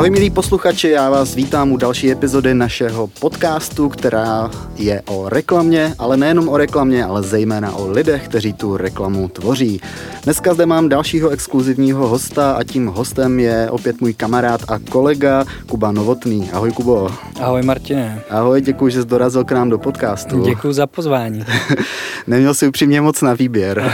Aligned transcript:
Ahoj 0.00 0.10
milí 0.10 0.30
posluchači, 0.30 0.88
já 0.88 1.10
vás 1.10 1.34
vítám 1.34 1.72
u 1.72 1.76
další 1.76 2.10
epizody 2.10 2.54
našeho 2.54 3.06
podcastu, 3.06 3.88
která 3.88 4.50
je 4.76 5.02
o 5.06 5.28
reklamě, 5.28 5.94
ale 5.98 6.16
nejenom 6.16 6.48
o 6.48 6.56
reklamě, 6.56 7.04
ale 7.04 7.22
zejména 7.22 7.72
o 7.72 7.90
lidech, 7.90 8.28
kteří 8.28 8.52
tu 8.52 8.76
reklamu 8.76 9.28
tvoří. 9.28 9.80
Dneska 10.24 10.54
zde 10.54 10.66
mám 10.66 10.88
dalšího 10.88 11.30
exkluzivního 11.30 12.08
hosta 12.08 12.52
a 12.52 12.64
tím 12.64 12.86
hostem 12.86 13.40
je 13.40 13.70
opět 13.70 14.00
můj 14.00 14.14
kamarád 14.14 14.60
a 14.68 14.78
kolega 14.78 15.44
Kuba 15.66 15.92
Novotný. 15.92 16.50
Ahoj 16.52 16.72
Kubo. 16.72 17.10
Ahoj 17.40 17.62
Martine. 17.62 18.22
Ahoj, 18.30 18.60
děkuji, 18.60 18.88
že 18.88 19.02
jsi 19.02 19.08
dorazil 19.08 19.44
k 19.44 19.52
nám 19.52 19.70
do 19.70 19.78
podcastu. 19.78 20.44
Děkuji 20.44 20.72
za 20.72 20.86
pozvání. 20.86 21.44
Neměl 22.26 22.54
jsi 22.54 22.68
upřímně 22.68 23.00
moc 23.00 23.22
na 23.22 23.34
výběr. 23.34 23.92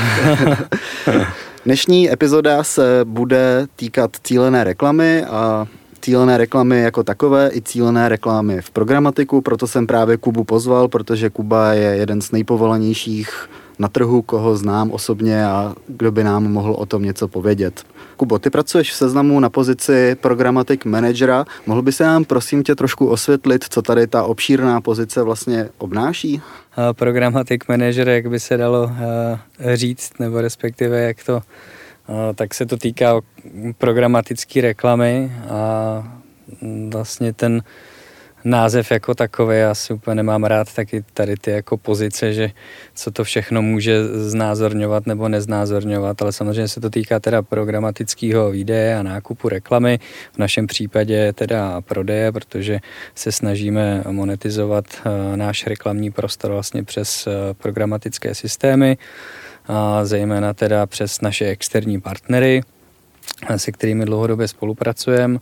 Dnešní 1.65 2.13
epizoda 2.13 2.65
se 2.65 3.01
bude 3.05 3.67
týkat 3.77 4.11
cílené 4.23 4.65
reklamy 4.65 5.25
a 5.25 5.67
cílené 6.07 6.39
reklamy 6.39 6.81
jako 6.81 7.05
takové 7.05 7.51
i 7.53 7.63
cílené 7.63 8.09
reklamy 8.09 8.63
v 8.63 8.71
programatiku, 8.71 9.41
proto 9.41 9.67
jsem 9.67 9.87
právě 9.87 10.17
Kubu 10.17 10.45
pozval, 10.45 10.89
protože 10.89 11.31
Kuba 11.31 11.73
je 11.73 11.97
jeden 11.97 12.23
z 12.23 12.31
nejpovolanějších 12.31 13.49
na 13.79 13.89
trhu, 13.89 14.23
koho 14.23 14.57
znám 14.57 14.91
osobně 14.91 15.47
a 15.47 15.75
kdo 15.89 16.13
by 16.13 16.25
nám 16.25 16.53
mohl 16.53 16.73
o 16.73 16.87
tom 16.87 17.03
něco 17.03 17.29
povědět. 17.29 17.83
Kubo, 18.17 18.39
ty 18.39 18.51
pracuješ 18.51 18.93
v 18.93 18.95
seznamu 18.97 19.41
na 19.41 19.51
pozici 19.51 20.17
programatik 20.21 20.85
managera. 20.85 21.45
Mohl 21.67 21.83
by 21.83 21.93
se 21.93 22.05
nám 22.05 22.25
prosím 22.25 22.63
tě 22.63 22.75
trošku 22.75 23.07
osvětlit, 23.07 23.65
co 23.71 23.83
tady 23.83 24.07
ta 24.07 24.23
obšírná 24.23 24.81
pozice 24.81 25.23
vlastně 25.23 25.69
obnáší? 25.79 26.43
Programatik 26.93 27.69
manager, 27.69 28.09
jak 28.09 28.27
by 28.27 28.41
se 28.41 28.57
dalo 28.57 28.91
říct, 29.75 30.13
nebo 30.21 30.41
respektive 30.41 31.01
jak 31.01 31.25
to 31.25 31.43
tak 32.35 32.55
se 32.55 32.67
to 32.67 32.77
týká 32.77 33.21
programatické 33.79 34.61
reklamy 34.61 35.33
a 35.49 36.03
vlastně 36.89 37.33
ten 37.33 37.63
název 38.47 38.91
jako 38.91 39.15
takový, 39.15 39.59
já 39.59 39.75
si 39.75 39.93
úplně 39.93 40.15
nemám 40.15 40.45
rád 40.45 40.75
taky 40.75 41.05
tady 41.15 41.37
ty 41.37 41.51
jako 41.51 41.77
pozice, 41.77 42.33
že 42.33 42.51
co 42.95 43.11
to 43.11 43.25
všechno 43.25 43.63
může 43.63 44.05
znázorňovat 44.29 45.07
nebo 45.07 45.29
neznázorňovat, 45.29 46.23
ale 46.23 46.33
samozřejmě 46.33 46.69
se 46.69 46.81
to 46.81 46.91
týká 46.91 47.21
teda 47.21 47.43
programatického 47.43 48.51
výdeje 48.51 48.97
a 48.97 49.03
nákupu 49.03 49.49
reklamy, 49.49 49.99
v 50.33 50.39
našem 50.39 50.67
případě 50.67 51.33
teda 51.33 51.81
prodeje, 51.81 52.33
protože 52.33 52.79
se 53.15 53.33
snažíme 53.33 54.05
monetizovat 54.11 54.85
eh, 54.95 55.37
náš 55.37 55.67
reklamní 55.67 56.11
prostor 56.11 56.53
vlastně 56.53 56.83
přes 56.83 57.27
eh, 57.27 57.55
programatické 57.55 58.35
systémy, 58.35 58.97
a 59.69 60.05
zejména 60.05 60.55
teda 60.55 60.87
přes 60.87 61.21
naše 61.21 61.47
externí 61.47 62.01
partnery, 62.01 62.63
se 63.57 63.73
kterými 63.73 64.05
dlouhodobě 64.05 64.49
spolupracujeme. 64.49 65.39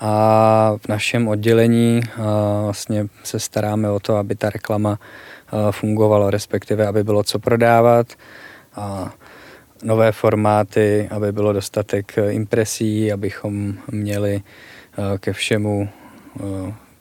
A 0.00 0.72
v 0.84 0.88
našem 0.88 1.28
oddělení 1.28 2.00
vlastně 2.62 3.06
se 3.24 3.40
staráme 3.40 3.90
o 3.90 4.00
to, 4.00 4.16
aby 4.16 4.34
ta 4.34 4.50
reklama 4.50 4.98
fungovala, 5.70 6.30
respektive 6.30 6.86
aby 6.86 7.04
bylo 7.04 7.22
co 7.22 7.38
prodávat. 7.38 8.06
A 8.74 9.12
nové 9.82 10.12
formáty, 10.12 11.08
aby 11.10 11.32
bylo 11.32 11.52
dostatek 11.52 12.16
impresí, 12.30 13.12
abychom 13.12 13.74
měli 13.90 14.42
ke 15.18 15.32
všemu 15.32 15.88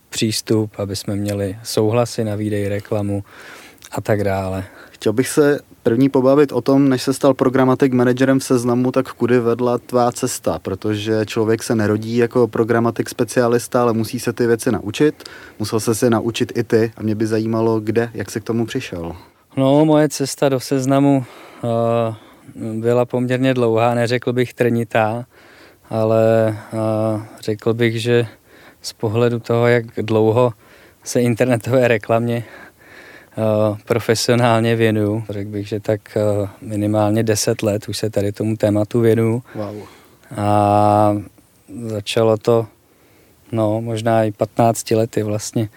přístup, 0.09 0.71
aby 0.77 0.95
jsme 0.95 1.15
měli 1.15 1.57
souhlasy 1.63 2.23
na 2.23 2.35
výdej 2.35 2.67
reklamu 2.67 3.23
a 3.91 4.01
tak 4.01 4.23
dále. 4.23 4.63
Chtěl 4.91 5.13
bych 5.13 5.27
se 5.27 5.59
první 5.83 6.09
pobavit 6.09 6.51
o 6.51 6.61
tom, 6.61 6.89
než 6.89 7.03
se 7.03 7.13
stal 7.13 7.33
programatik 7.33 7.93
manažerem 7.93 8.39
v 8.39 8.43
seznamu, 8.43 8.91
tak 8.91 9.13
kudy 9.13 9.39
vedla 9.39 9.77
tvá 9.77 10.11
cesta, 10.11 10.59
protože 10.59 11.25
člověk 11.25 11.63
se 11.63 11.75
nerodí 11.75 12.17
jako 12.17 12.47
programatik 12.47 13.09
specialista, 13.09 13.81
ale 13.81 13.93
musí 13.93 14.19
se 14.19 14.33
ty 14.33 14.47
věci 14.47 14.71
naučit. 14.71 15.23
Musel 15.59 15.79
se 15.79 15.95
si 15.95 16.09
naučit 16.09 16.57
i 16.57 16.63
ty 16.63 16.91
a 16.97 17.03
mě 17.03 17.15
by 17.15 17.27
zajímalo, 17.27 17.79
kde, 17.79 18.09
jak 18.13 18.31
se 18.31 18.39
k 18.39 18.43
tomu 18.43 18.65
přišel. 18.65 19.15
No, 19.57 19.85
moje 19.85 20.09
cesta 20.09 20.49
do 20.49 20.59
seznamu 20.59 21.25
uh, 21.63 22.81
byla 22.81 23.05
poměrně 23.05 23.53
dlouhá, 23.53 23.93
neřekl 23.93 24.33
bych 24.33 24.53
trnitá, 24.53 25.25
ale 25.89 26.57
uh, 26.73 27.21
řekl 27.41 27.73
bych, 27.73 28.01
že 28.01 28.27
z 28.81 28.93
pohledu 28.93 29.39
toho, 29.39 29.67
jak 29.67 29.85
dlouho 29.97 30.53
se 31.03 31.21
internetové 31.21 31.87
reklamě 31.87 32.43
profesionálně 33.85 34.75
věnuju. 34.75 35.23
Řekl 35.29 35.49
bych, 35.49 35.67
že 35.67 35.79
tak 35.79 36.17
eh, 36.17 36.47
minimálně 36.61 37.23
10 37.23 37.63
let 37.63 37.89
už 37.89 37.97
se 37.97 38.09
tady 38.09 38.31
tomu 38.31 38.57
tématu 38.57 38.99
věnuju. 38.99 39.43
Wow. 39.55 39.75
A 40.37 41.17
začalo 41.85 42.37
to 42.37 42.67
no, 43.51 43.81
možná 43.81 44.23
i 44.23 44.31
15 44.31 44.91
lety 44.91 45.23
vlastně, 45.23 45.69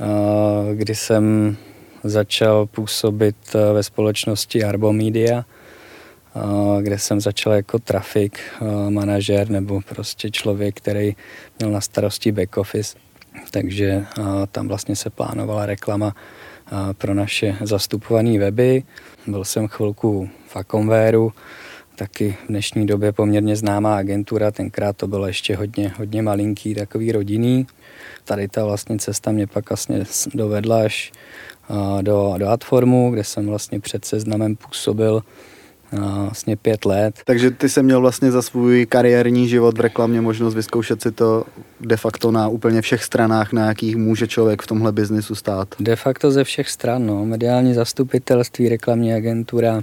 eh, 0.00 0.74
kdy 0.74 0.94
jsem 0.94 1.56
začal 2.04 2.66
působit 2.66 3.36
ve 3.72 3.82
společnosti 3.82 4.64
Arbo 4.64 4.92
Media, 4.92 5.44
kde 6.80 6.98
jsem 6.98 7.20
začal 7.20 7.52
jako 7.52 7.78
trafik 7.78 8.38
manažer 8.88 9.50
nebo 9.50 9.80
prostě 9.88 10.30
člověk, 10.30 10.76
který 10.76 11.16
měl 11.58 11.70
na 11.70 11.80
starosti 11.80 12.32
back 12.32 12.56
office. 12.56 12.98
Takže 13.50 14.04
tam 14.52 14.68
vlastně 14.68 14.96
se 14.96 15.10
plánovala 15.10 15.66
reklama 15.66 16.14
pro 16.98 17.14
naše 17.14 17.56
zastupované 17.60 18.38
weby. 18.38 18.82
Byl 19.26 19.44
jsem 19.44 19.68
chvilku 19.68 20.28
v 20.48 20.56
Akonvéru, 20.56 21.32
taky 21.96 22.36
v 22.44 22.48
dnešní 22.48 22.86
době 22.86 23.12
poměrně 23.12 23.56
známá 23.56 23.96
agentura, 23.96 24.50
tenkrát 24.50 24.96
to 24.96 25.06
bylo 25.06 25.26
ještě 25.26 25.56
hodně, 25.56 25.92
hodně 25.96 26.22
malinký, 26.22 26.74
takový 26.74 27.12
rodinný. 27.12 27.66
Tady 28.24 28.48
ta 28.48 28.64
vlastně 28.64 28.98
cesta 28.98 29.32
mě 29.32 29.46
pak 29.46 29.70
vlastně 29.70 30.04
dovedla 30.34 30.82
až 30.84 31.12
do, 32.02 32.34
do 32.38 32.48
Adformu, 32.48 33.10
kde 33.10 33.24
jsem 33.24 33.46
vlastně 33.46 33.80
před 33.80 34.04
seznamem 34.04 34.56
působil 34.56 35.22
vlastně 36.00 36.56
pět 36.56 36.84
let. 36.84 37.20
Takže 37.24 37.50
ty 37.50 37.68
jsi 37.68 37.82
měl 37.82 38.00
vlastně 38.00 38.30
za 38.30 38.42
svůj 38.42 38.86
kariérní 38.86 39.48
život 39.48 39.78
v 39.78 39.80
reklamě 39.80 40.20
možnost 40.20 40.54
vyzkoušet 40.54 41.02
si 41.02 41.12
to 41.12 41.44
de 41.80 41.96
facto 41.96 42.30
na 42.30 42.48
úplně 42.48 42.82
všech 42.82 43.04
stranách, 43.04 43.52
na 43.52 43.66
jakých 43.66 43.96
může 43.96 44.26
člověk 44.26 44.62
v 44.62 44.66
tomhle 44.66 44.92
biznisu 44.92 45.34
stát. 45.34 45.68
De 45.80 45.96
facto 45.96 46.30
ze 46.30 46.44
všech 46.44 46.68
stran, 46.68 47.06
no. 47.06 47.24
Mediální 47.24 47.74
zastupitelství, 47.74 48.68
reklamní 48.68 49.14
agentura 49.14 49.82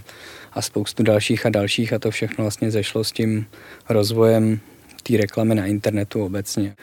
a 0.53 0.61
spoustu 0.61 1.03
dalších 1.03 1.45
a 1.45 1.49
dalších 1.49 1.94
a 1.94 1.99
to 1.99 2.11
všechno 2.11 2.43
vlastně 2.43 2.72
zešlo 2.72 3.03
s 3.03 3.11
tím 3.11 3.45
rozvojem 3.89 4.59
té 5.03 5.17
reklamy 5.17 5.55
na 5.55 5.66
internetu 5.66 6.25
obecně. 6.25 6.75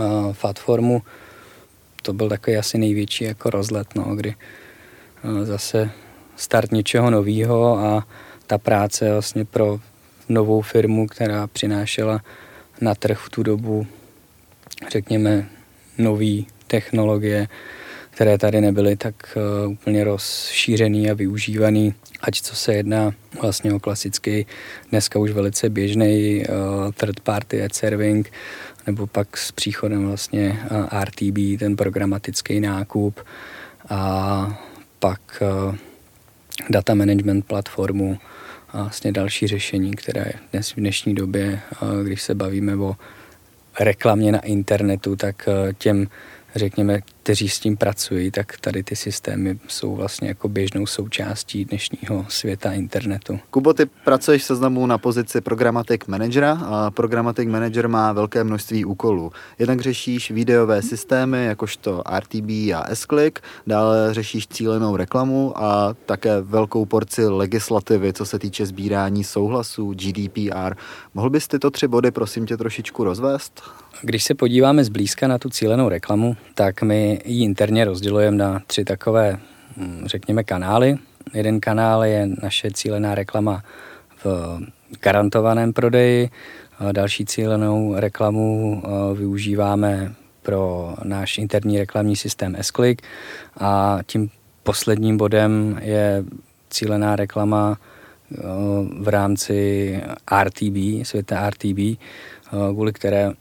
A 0.00 0.32
Fatformu 0.32 1.02
to 2.02 2.12
byl 2.12 2.28
takový 2.28 2.56
asi 2.56 2.78
největší 2.78 3.24
jako 3.24 3.50
rozlet, 3.50 3.86
no, 3.94 4.16
kdy 4.16 4.34
zase 5.42 5.90
start 6.36 6.72
něčeho 6.72 7.10
nového 7.10 7.78
a 7.78 8.06
ta 8.46 8.58
práce 8.58 9.12
vlastně 9.12 9.44
pro 9.44 9.80
novou 10.28 10.60
firmu, 10.60 11.06
která 11.06 11.46
přinášela 11.46 12.20
na 12.80 12.94
trh 12.94 13.18
v 13.18 13.30
tu 13.30 13.42
dobu, 13.42 13.86
řekněme, 14.92 15.48
nové 15.98 16.42
technologie, 16.66 17.48
které 18.10 18.38
tady 18.38 18.60
nebyly 18.60 18.96
tak 18.96 19.14
uh, 19.36 19.72
úplně 19.72 20.04
rozšířený 20.04 21.10
a 21.10 21.14
využívaný, 21.14 21.94
ať 22.20 22.40
co 22.40 22.56
se 22.56 22.74
jedná 22.74 23.12
vlastně 23.42 23.74
o 23.74 23.80
klasický, 23.80 24.46
dneska 24.90 25.18
už 25.18 25.30
velice 25.30 25.68
běžný 25.68 26.44
uh, 26.48 26.92
third 26.92 27.20
party 27.20 27.62
ad 27.62 27.74
serving, 27.74 28.32
nebo 28.86 29.06
pak 29.06 29.36
s 29.36 29.52
příchodem 29.52 30.06
vlastně 30.06 30.60
uh, 30.70 31.02
RTB, 31.04 31.58
ten 31.58 31.76
programatický 31.76 32.60
nákup 32.60 33.20
a 33.88 34.60
pak 34.98 35.42
data 36.70 36.94
management 36.94 37.46
platformu, 37.46 38.18
vlastně 38.82 39.12
další 39.12 39.46
řešení, 39.46 39.94
které 39.94 40.24
dnes 40.52 40.70
v 40.70 40.76
dnešní 40.76 41.14
době, 41.14 41.60
když 42.04 42.22
se 42.22 42.34
bavíme 42.34 42.76
o 42.76 42.96
reklamě 43.80 44.32
na 44.32 44.40
internetu, 44.40 45.16
tak 45.16 45.48
těm 45.78 46.06
řekněme, 46.58 47.00
kteří 47.22 47.48
s 47.48 47.60
tím 47.60 47.76
pracují, 47.76 48.30
tak 48.30 48.60
tady 48.60 48.82
ty 48.82 48.96
systémy 48.96 49.58
jsou 49.68 49.96
vlastně 49.96 50.28
jako 50.28 50.48
běžnou 50.48 50.86
součástí 50.86 51.64
dnešního 51.64 52.26
světa 52.28 52.72
internetu. 52.72 53.38
Kubo, 53.50 53.72
ty 53.72 53.86
pracuješ 53.86 54.44
se 54.44 54.56
seznamu 54.56 54.86
na 54.86 54.98
pozici 54.98 55.40
programatik 55.40 56.08
managera 56.08 56.52
a 56.52 56.90
programatik 56.90 57.48
manager 57.48 57.88
má 57.88 58.12
velké 58.12 58.44
množství 58.44 58.84
úkolů. 58.84 59.32
Jednak 59.58 59.80
řešíš 59.80 60.30
videové 60.30 60.82
systémy, 60.82 61.44
jakožto 61.44 62.02
RTB 62.18 62.50
a 62.74 62.84
S-Click, 62.88 63.40
dále 63.66 64.14
řešíš 64.14 64.46
cílenou 64.46 64.96
reklamu 64.96 65.52
a 65.62 65.94
také 66.06 66.40
velkou 66.40 66.86
porci 66.86 67.28
legislativy, 67.28 68.12
co 68.12 68.26
se 68.26 68.38
týče 68.38 68.66
sbírání 68.66 69.24
souhlasů, 69.24 69.94
GDPR. 69.94 70.74
Mohl 71.14 71.30
bys 71.30 71.48
tyto 71.48 71.70
tři 71.70 71.88
body 71.88 72.10
prosím 72.10 72.46
tě 72.46 72.56
trošičku 72.56 73.04
rozvést? 73.04 73.62
Když 74.02 74.24
se 74.24 74.34
podíváme 74.34 74.84
zblízka 74.84 75.28
na 75.28 75.38
tu 75.38 75.50
cílenou 75.50 75.88
reklamu, 75.88 76.36
tak 76.54 76.82
my 76.82 77.20
ji 77.24 77.44
interně 77.44 77.84
rozdělujeme 77.84 78.36
na 78.36 78.62
tři 78.66 78.84
takové, 78.84 79.38
hm, 79.76 80.02
řekněme, 80.06 80.44
kanály. 80.44 80.96
Jeden 81.34 81.60
kanál 81.60 82.04
je 82.04 82.28
naše 82.42 82.70
cílená 82.70 83.14
reklama 83.14 83.62
v 84.24 84.58
garantovaném 85.00 85.72
prodeji, 85.72 86.30
Další 86.92 87.24
cílenou 87.24 87.94
reklamu 87.96 88.82
využíváme 89.14 90.14
pro 90.42 90.94
náš 91.04 91.38
interní 91.38 91.78
reklamní 91.78 92.16
systém 92.16 92.56
s 92.56 92.72
a 93.60 93.98
tím 94.06 94.30
posledním 94.62 95.16
bodem 95.16 95.78
je 95.82 96.24
cílená 96.70 97.16
reklama 97.16 97.78
v 99.00 99.08
rámci 99.08 100.00
RTB, 100.42 101.06
světa 101.06 101.50
RTB, 101.50 101.98
kvůli 102.72 102.92
které 102.92 103.32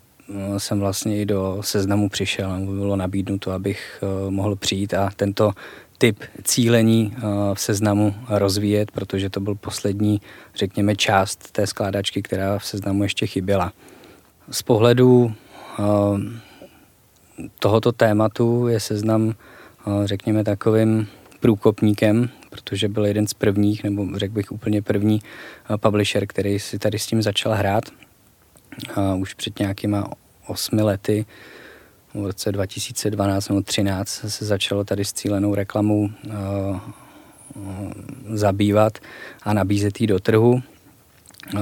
jsem 0.57 0.79
vlastně 0.79 1.21
i 1.21 1.25
do 1.25 1.57
seznamu 1.61 2.09
přišel. 2.09 2.59
Bylo 2.59 2.95
nabídnuto, 2.95 3.51
abych 3.51 4.03
mohl 4.29 4.55
přijít 4.55 4.93
a 4.93 5.09
tento 5.15 5.53
typ 5.97 6.23
cílení 6.43 7.13
eh, 7.17 7.21
v 7.53 7.59
seznamu 7.59 8.15
rozvíjet, 8.29 8.91
protože 8.91 9.29
to 9.29 9.39
byl 9.39 9.55
poslední, 9.55 10.21
řekněme, 10.55 10.95
část 10.95 11.51
té 11.51 11.67
skládačky, 11.67 12.21
která 12.21 12.59
v 12.59 12.65
seznamu 12.65 13.03
ještě 13.03 13.27
chyběla. 13.27 13.73
Z 14.51 14.61
pohledu 14.61 15.33
eh, 15.79 15.83
tohoto 17.59 17.91
tématu 17.91 18.67
je 18.67 18.79
seznam, 18.79 19.33
eh, 19.33 20.07
řekněme, 20.07 20.43
takovým 20.43 21.07
průkopníkem, 21.39 22.29
protože 22.49 22.87
byl 22.87 23.05
jeden 23.05 23.27
z 23.27 23.33
prvních, 23.33 23.83
nebo 23.83 24.07
řekl 24.19 24.33
bych 24.33 24.51
úplně 24.51 24.81
první 24.81 25.21
publisher, 25.77 26.27
který 26.27 26.59
si 26.59 26.79
tady 26.79 26.99
s 26.99 27.07
tím 27.07 27.21
začal 27.21 27.53
hrát. 27.53 27.83
Už 29.17 29.33
před 29.33 29.59
nějakýma 29.59 30.09
osmi 30.47 30.81
lety 30.81 31.25
v 32.13 32.25
roce 32.25 32.51
2012 32.51 33.49
nebo 33.49 33.59
2013 33.59 34.09
se 34.27 34.45
začalo 34.45 34.83
tady 34.83 35.05
s 35.05 35.13
cílenou 35.13 35.55
reklamou 35.55 35.99
uh, 35.99 36.79
zabývat 38.33 38.99
a 39.43 39.53
nabízet 39.53 40.01
ji 40.01 40.07
do 40.07 40.19
trhu. 40.19 40.61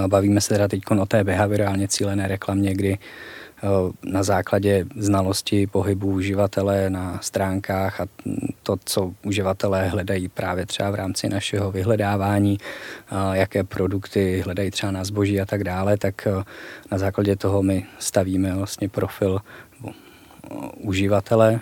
Bavíme 0.08 0.42
se 0.42 0.50
teda 0.50 0.68
teď 0.68 0.82
o 1.00 1.06
té 1.06 1.24
behaviorálně 1.24 1.88
cílené 1.88 2.28
reklamě, 2.28 2.74
kdy 2.74 2.98
na 4.06 4.24
základě 4.24 4.86
znalosti 4.96 5.68
pohybu 5.68 6.08
uživatele 6.08 6.90
na 6.90 7.20
stránkách 7.22 8.02
a 8.02 8.06
to, 8.64 8.78
co 8.86 9.14
uživatelé 9.26 9.88
hledají 9.88 10.28
právě 10.28 10.66
třeba 10.66 10.90
v 10.92 10.96
rámci 10.96 11.30
našeho 11.30 11.72
vyhledávání, 11.72 12.58
jaké 13.34 13.64
produkty 13.64 14.42
hledají 14.42 14.72
třeba 14.72 14.92
na 14.92 15.04
zboží 15.04 15.42
a 15.42 15.46
tak 15.46 15.64
dále, 15.64 15.98
tak 15.98 16.28
na 16.92 16.98
základě 16.98 17.36
toho 17.36 17.64
my 17.64 17.86
stavíme 18.00 18.56
vlastně 18.56 18.90
profil 18.90 19.40
uživatele 20.78 21.60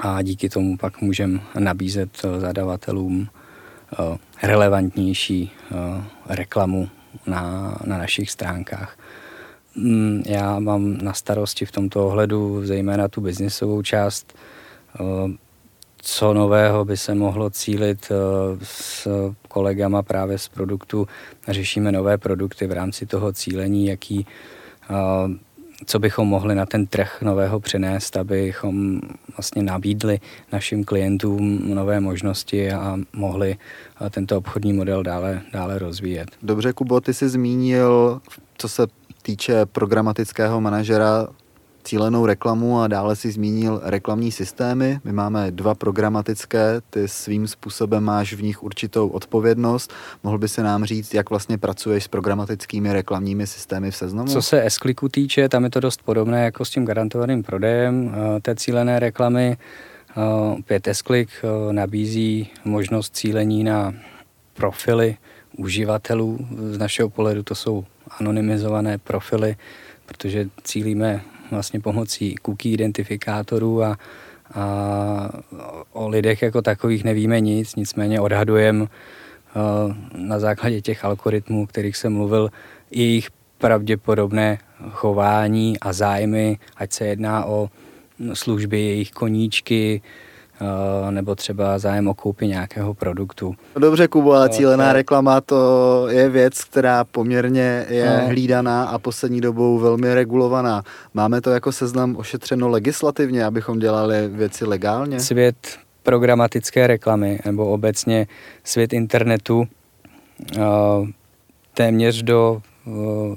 a 0.00 0.22
díky 0.22 0.48
tomu 0.48 0.76
pak 0.76 1.00
můžeme 1.00 1.40
nabízet 1.58 2.22
zadavatelům 2.38 3.28
relevantnější 4.42 5.50
reklamu 6.28 6.88
na, 7.26 7.74
na 7.84 7.98
našich 7.98 8.30
stránkách. 8.30 8.98
Mm, 9.76 10.22
já 10.26 10.58
mám 10.58 10.98
na 11.02 11.12
starosti 11.12 11.64
v 11.64 11.72
tomto 11.72 12.06
ohledu 12.06 12.66
zejména 12.66 13.08
tu 13.08 13.20
biznisovou 13.20 13.82
část, 13.82 14.34
co 15.96 16.34
nového 16.34 16.84
by 16.84 16.96
se 16.96 17.14
mohlo 17.14 17.50
cílit 17.50 18.12
s 18.62 19.08
kolegama 19.48 20.02
právě 20.02 20.38
z 20.38 20.48
produktu. 20.48 21.08
Řešíme 21.48 21.92
nové 21.92 22.18
produkty 22.18 22.66
v 22.66 22.72
rámci 22.72 23.06
toho 23.06 23.32
cílení, 23.32 23.86
jaký 23.86 24.26
co 25.86 25.98
bychom 25.98 26.28
mohli 26.28 26.54
na 26.54 26.66
ten 26.66 26.86
trh 26.86 27.22
nového 27.22 27.60
přinést, 27.60 28.16
abychom 28.16 29.00
vlastně 29.36 29.62
nabídli 29.62 30.20
našim 30.52 30.84
klientům 30.84 31.74
nové 31.74 32.00
možnosti 32.00 32.72
a 32.72 32.96
mohli 33.12 33.56
tento 34.10 34.38
obchodní 34.38 34.72
model 34.72 35.02
dále, 35.02 35.42
dále 35.52 35.78
rozvíjet. 35.78 36.30
Dobře, 36.42 36.72
Kubo, 36.72 37.00
ty 37.00 37.14
jsi 37.14 37.28
zmínil, 37.28 38.20
co 38.58 38.68
se 38.68 38.86
týče 39.26 39.66
programatického 39.66 40.60
manažera, 40.60 41.26
cílenou 41.84 42.26
reklamu 42.26 42.80
a 42.80 42.86
dále 42.86 43.16
si 43.16 43.30
zmínil 43.30 43.80
reklamní 43.84 44.32
systémy. 44.32 44.98
My 45.04 45.12
máme 45.12 45.50
dva 45.50 45.74
programatické, 45.74 46.80
ty 46.90 47.08
svým 47.08 47.48
způsobem 47.48 48.04
máš 48.04 48.32
v 48.32 48.42
nich 48.42 48.62
určitou 48.62 49.08
odpovědnost. 49.08 49.92
Mohl 50.22 50.38
by 50.38 50.48
se 50.48 50.62
nám 50.62 50.84
říct, 50.84 51.14
jak 51.14 51.30
vlastně 51.30 51.58
pracuješ 51.58 52.04
s 52.04 52.08
programatickými 52.08 52.92
reklamními 52.92 53.46
systémy 53.46 53.90
v 53.90 53.96
seznamu? 53.96 54.28
Co 54.28 54.42
se 54.42 54.64
s 54.64 54.78
týče, 55.10 55.48
tam 55.48 55.64
je 55.64 55.70
to 55.70 55.80
dost 55.80 56.02
podobné 56.02 56.44
jako 56.44 56.64
s 56.64 56.70
tím 56.70 56.84
garantovaným 56.84 57.42
prodejem 57.42 58.14
eh, 58.14 58.40
té 58.40 58.54
cílené 58.54 58.98
reklamy. 58.98 59.56
Eh, 59.56 60.62
Pět 60.62 60.86
s 60.86 61.02
eh, 61.08 61.72
nabízí 61.72 62.50
možnost 62.64 63.16
cílení 63.16 63.64
na 63.64 63.94
profily 64.54 65.16
uživatelů. 65.56 66.38
Z 66.70 66.78
našeho 66.78 67.10
pohledu 67.10 67.42
to 67.42 67.54
jsou 67.54 67.84
anonymizované 68.20 68.98
profily, 68.98 69.56
protože 70.06 70.48
cílíme 70.62 71.20
vlastně 71.50 71.80
pomocí 71.80 72.34
cookie 72.42 72.74
identifikátorů 72.74 73.82
a, 73.82 73.98
a 74.54 75.30
o 75.92 76.08
lidech 76.08 76.42
jako 76.42 76.62
takových 76.62 77.04
nevíme 77.04 77.40
nic, 77.40 77.76
nicméně 77.76 78.20
odhadujeme 78.20 78.82
uh, 78.82 78.88
na 80.16 80.38
základě 80.38 80.80
těch 80.80 81.04
algoritmů, 81.04 81.66
kterých 81.66 81.96
jsem 81.96 82.12
mluvil, 82.12 82.50
jejich 82.90 83.30
pravděpodobné 83.58 84.58
chování 84.90 85.80
a 85.80 85.92
zájmy, 85.92 86.58
ať 86.76 86.92
se 86.92 87.06
jedná 87.06 87.44
o 87.44 87.70
služby, 88.34 88.80
jejich 88.80 89.10
koníčky, 89.10 90.02
Eh, 90.02 90.25
nebo 91.10 91.34
třeba 91.34 91.78
zájem 91.78 92.08
o 92.08 92.14
koupi 92.14 92.48
nějakého 92.48 92.94
produktu. 92.94 93.54
Dobře, 93.78 94.08
Kubo, 94.08 94.32
ale 94.32 94.48
cílená 94.48 94.92
reklama 94.92 95.40
to 95.40 96.06
je 96.08 96.28
věc, 96.28 96.64
která 96.64 97.04
poměrně 97.04 97.86
je 97.88 98.18
no. 98.20 98.26
hlídaná 98.26 98.84
a 98.84 98.98
poslední 98.98 99.40
dobou 99.40 99.78
velmi 99.78 100.14
regulovaná. 100.14 100.82
Máme 101.14 101.40
to 101.40 101.50
jako 101.50 101.72
seznam 101.72 102.16
ošetřeno 102.16 102.68
legislativně, 102.68 103.44
abychom 103.44 103.78
dělali 103.78 104.28
věci 104.28 104.64
legálně? 104.64 105.20
Svět 105.20 105.56
programatické 106.02 106.86
reklamy 106.86 107.40
nebo 107.44 107.66
obecně 107.66 108.26
svět 108.64 108.92
internetu 108.92 109.64
eh, 110.56 110.62
téměř 111.74 112.22
do 112.22 112.62
Eh, 112.62 112.75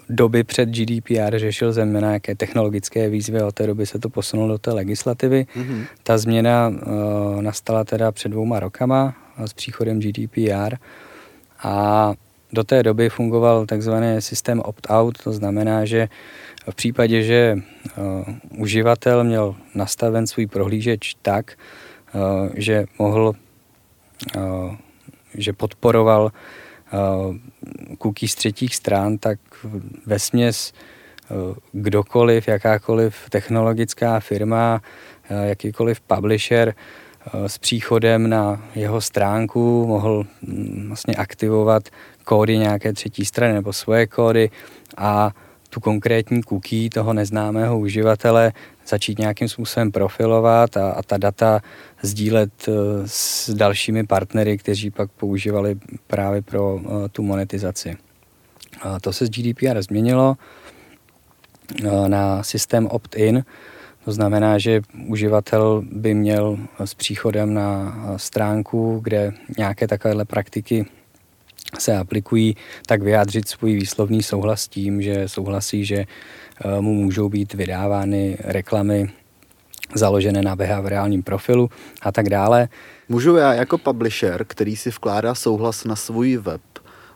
doby 0.10 0.44
před 0.44 0.70
GDPR 0.70 1.38
řešil 1.40 1.74
zejména 1.74 2.08
nějaké 2.08 2.36
technologické 2.36 3.10
výzvy 3.10 3.40
a 3.40 3.48
od 3.48 3.56
té 3.56 3.68
doby 3.68 3.86
se 3.86 4.00
to 4.00 4.10
posunulo 4.10 4.48
do 4.48 4.58
té 4.58 4.72
legislativy. 4.74 5.46
Mm-hmm. 5.56 5.86
Ta 6.04 6.18
změna 6.18 6.68
uh, 6.68 7.42
nastala 7.42 7.84
teda 7.84 8.12
před 8.12 8.30
dvouma 8.30 8.60
rokama 8.60 9.16
s 9.38 9.54
příchodem 9.54 10.00
GDPR 10.00 10.76
a 11.64 12.14
do 12.54 12.64
té 12.64 12.84
doby 12.84 13.10
fungoval 13.10 13.66
takzvaný 13.66 14.22
systém 14.22 14.60
opt-out, 14.60 15.18
to 15.24 15.34
znamená, 15.34 15.86
že 15.86 16.10
v 16.70 16.76
případě, 16.76 17.24
že 17.24 17.56
uh, 17.98 18.62
uživatel 18.62 19.24
měl 19.24 19.56
nastaven 19.76 20.28
svůj 20.28 20.48
prohlížeč 20.48 21.16
tak, 21.22 21.54
uh, 22.14 22.50
že 22.54 22.86
mohl, 23.00 23.34
uh, 24.38 24.76
že 25.34 25.54
podporoval 25.54 26.32
cookies 27.98 28.32
z 28.32 28.36
třetích 28.36 28.76
stran, 28.76 29.18
tak 29.18 29.40
ve 30.06 30.20
směs 30.20 30.74
eh, 30.74 31.34
kdokoliv, 31.72 32.48
jakákoliv 32.48 33.16
technologická 33.30 34.20
firma, 34.20 34.82
eh, 35.30 35.48
jakýkoliv 35.48 36.02
publisher 36.02 36.74
eh, 36.74 37.50
s 37.50 37.58
příchodem 37.58 38.30
na 38.30 38.62
jeho 38.76 39.02
stránku 39.02 39.88
mohl 39.88 40.26
mm, 40.42 40.86
vlastně 40.88 41.16
aktivovat 41.16 41.84
kódy 42.24 42.58
nějaké 42.58 42.94
třetí 42.94 43.26
strany 43.26 43.54
nebo 43.54 43.74
svoje 43.74 44.08
kódy 44.08 44.50
a 44.98 45.32
tu 45.70 45.80
konkrétní 45.80 46.42
cookie 46.44 46.90
toho 46.90 47.14
neznámého 47.14 47.80
uživatele 47.80 48.54
začít 48.88 49.20
nějakým 49.20 49.48
způsobem 49.48 49.92
profilovat 49.92 50.78
a, 50.78 50.92
a 50.92 51.04
ta 51.04 51.18
data 51.18 51.62
sdílet 52.02 52.68
uh, 52.68 52.74
s 53.06 53.50
dalšími 53.50 54.06
partnery, 54.06 54.58
kteří 54.58 54.92
pak 54.92 55.12
používali 55.12 55.76
právě 56.08 56.42
pro 56.42 56.76
uh, 56.76 57.08
tu 57.12 57.24
monetizaci. 57.24 57.98
To 59.02 59.14
se 59.14 59.26
z 59.26 59.30
GDPR 59.30 59.82
změnilo 59.82 60.38
uh, 61.84 62.08
na 62.08 62.44
systém 62.44 62.88
opt-in, 62.88 63.44
to 64.06 64.12
znamená, 64.12 64.58
že 64.58 64.82
uživatel 65.08 65.84
by 65.92 66.14
měl 66.14 66.58
s 66.80 66.94
příchodem 66.94 67.54
na 67.54 67.96
stránku, 68.18 69.00
kde 69.04 69.34
nějaké 69.58 69.88
takovéhle 69.88 70.26
praktiky 70.26 70.86
se 71.78 71.98
aplikují, 71.98 72.56
tak 72.86 73.02
vyjádřit 73.02 73.48
svůj 73.48 73.74
výslovný 73.74 74.24
souhlas 74.24 74.68
tím, 74.68 75.02
že 75.02 75.30
souhlasí, 75.30 75.86
že 75.86 75.96
eh, 75.98 76.82
mu 76.82 76.94
můžou 76.94 77.30
být 77.30 77.54
vydávány 77.54 78.38
reklamy 78.40 79.10
založené 79.96 80.42
na 80.42 80.56
behaviorálním 80.56 81.24
profilu 81.24 81.70
a 82.02 82.12
tak 82.12 82.30
dále. 82.30 82.68
Můžu 83.10 83.36
já 83.36 83.54
jako 83.54 83.78
publisher, 83.78 84.46
který 84.48 84.76
si 84.76 84.90
vkládá 84.90 85.36
souhlas 85.36 85.84
na 85.84 85.96
svůj 85.96 86.38
web, 86.38 86.62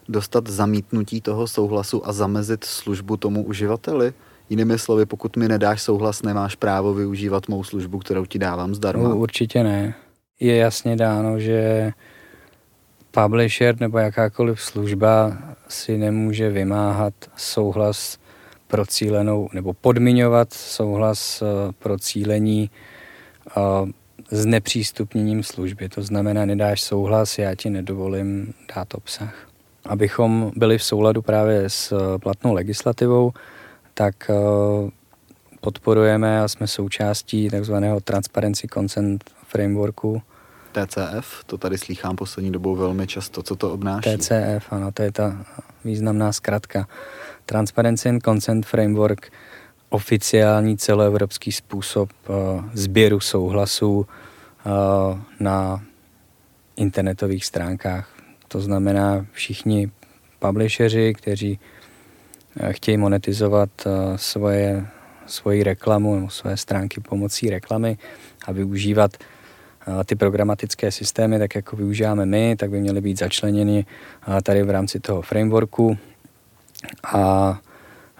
dostat 0.09 0.47
zamítnutí 0.47 1.21
toho 1.21 1.47
souhlasu 1.47 2.07
a 2.07 2.13
zamezit 2.13 2.63
službu 2.63 3.17
tomu 3.17 3.43
uživateli? 3.43 4.13
Jinými 4.49 4.79
slovy, 4.79 5.05
pokud 5.05 5.37
mi 5.37 5.47
nedáš 5.47 5.81
souhlas, 5.81 6.21
nemáš 6.21 6.55
právo 6.55 6.93
využívat 6.93 7.47
mou 7.47 7.63
službu, 7.63 7.99
kterou 7.99 8.25
ti 8.25 8.39
dávám 8.39 8.75
zdarma. 8.75 9.09
No, 9.09 9.17
určitě 9.17 9.63
ne. 9.63 9.95
Je 10.39 10.55
jasně 10.55 10.95
dáno, 10.95 11.39
že 11.39 11.91
publisher 13.13 13.75
nebo 13.79 13.97
jakákoliv 13.97 14.61
služba 14.61 15.37
si 15.67 15.97
nemůže 15.97 16.49
vymáhat 16.49 17.13
souhlas 17.35 18.17
pro 18.67 18.85
cílenou 18.85 19.49
nebo 19.53 19.73
podmiňovat 19.73 20.53
souhlas 20.53 21.41
eh, 21.41 21.71
pro 21.79 21.99
cílení 21.99 22.69
eh, 23.49 23.61
s 24.31 24.45
nepřístupněním 24.45 25.43
služby. 25.43 25.89
To 25.89 26.01
znamená, 26.01 26.45
nedáš 26.45 26.81
souhlas, 26.81 27.37
já 27.37 27.55
ti 27.55 27.69
nedovolím 27.69 28.53
dát 28.75 28.93
obsah. 28.93 29.47
Abychom 29.85 30.51
byli 30.55 30.77
v 30.77 30.83
souladu 30.83 31.21
právě 31.21 31.69
s 31.69 31.91
eh, 31.91 32.19
platnou 32.19 32.53
legislativou, 32.53 33.31
tak 33.93 34.31
podporujeme 35.61 36.41
a 36.41 36.47
jsme 36.47 36.67
součástí 36.67 37.49
takzvaného 37.49 37.99
Transparency 37.99 38.67
Consent 38.67 39.23
Frameworku. 39.47 40.21
TCF, 40.73 41.43
to 41.45 41.57
tady 41.57 41.77
slýchám 41.77 42.15
poslední 42.15 42.51
dobou 42.51 42.75
velmi 42.75 43.07
často. 43.07 43.43
Co 43.43 43.55
to 43.55 43.73
obnáší? 43.73 44.17
TCF, 44.17 44.73
ano, 44.73 44.91
to 44.91 45.01
je 45.01 45.11
ta 45.11 45.45
významná 45.85 46.33
zkratka. 46.33 46.87
Transparency 47.45 48.09
and 48.09 48.23
Consent 48.23 48.65
Framework, 48.65 49.31
oficiální 49.89 50.77
celoevropský 50.77 51.51
způsob 51.51 52.09
uh, 52.27 52.35
sběru 52.73 53.19
souhlasů 53.19 53.97
uh, 53.97 55.19
na 55.39 55.83
internetových 56.75 57.45
stránkách. 57.45 58.09
To 58.47 58.61
znamená 58.61 59.25
všichni 59.31 59.91
publisheri, 60.39 61.13
kteří 61.13 61.59
uh, 62.61 62.69
chtějí 62.69 62.97
monetizovat 62.97 63.69
svoje, 64.15 64.87
svoji 65.25 65.63
reklamu 65.63 66.15
nebo 66.15 66.29
své 66.29 66.57
stránky 66.57 67.01
pomocí 67.01 67.49
reklamy 67.49 67.97
a 68.45 68.51
využívat 68.51 69.17
ty 70.05 70.15
programatické 70.15 70.91
systémy, 70.91 71.39
tak 71.39 71.55
jako 71.55 71.75
využíváme 71.75 72.25
my, 72.25 72.55
tak 72.55 72.69
by 72.69 72.81
měly 72.81 73.01
být 73.01 73.19
začleněny 73.19 73.85
tady 74.43 74.63
v 74.63 74.69
rámci 74.69 74.99
toho 74.99 75.21
frameworku 75.21 75.97
a 77.03 77.59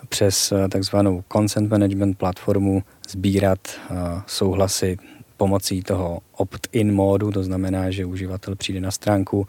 přes 0.10 0.52
eh, 0.52 0.70
takzvanou 0.70 1.24
consent 1.34 1.72
management 1.72 2.18
platformu 2.18 2.84
sbírat 3.10 3.60
eh, 3.68 3.96
souhlasy 4.28 4.98
pomocí 5.38 5.84
toho 5.84 6.20
opt-in 6.32 6.94
módu, 6.94 7.32
to 7.32 7.44
znamená, 7.44 7.92
že 7.92 8.06
uživatel 8.06 8.56
přijde 8.56 8.80
na 8.80 8.92
stránku 8.92 9.48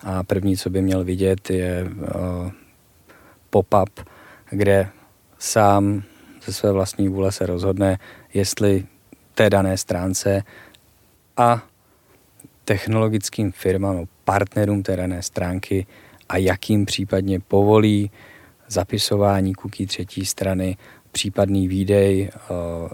a 0.00 0.22
první, 0.22 0.56
co 0.56 0.70
by 0.70 0.82
měl 0.82 1.04
vidět, 1.04 1.50
je 1.50 1.86
eh, 1.86 2.50
pop-up, 3.50 4.00
kde 4.50 4.88
sám 5.38 6.02
ze 6.46 6.52
své 6.52 6.72
vlastní 6.72 7.08
vůle 7.08 7.32
se 7.32 7.46
rozhodne, 7.46 7.98
jestli 8.34 8.84
té 9.34 9.50
dané 9.50 9.76
stránce 9.76 10.42
a 11.36 11.62
technologickým 12.64 13.52
firmám, 13.52 14.04
partnerům 14.24 14.82
té 14.82 14.96
dané 14.96 15.22
stránky 15.22 15.86
a 16.28 16.36
jakým 16.36 16.86
případně 16.86 17.40
povolí 17.40 18.10
zapisování 18.68 19.52
cookie 19.54 19.86
třetí 19.86 20.26
strany, 20.26 20.76
případný 21.12 21.68
výdej 21.68 22.30
eh, 22.34 22.38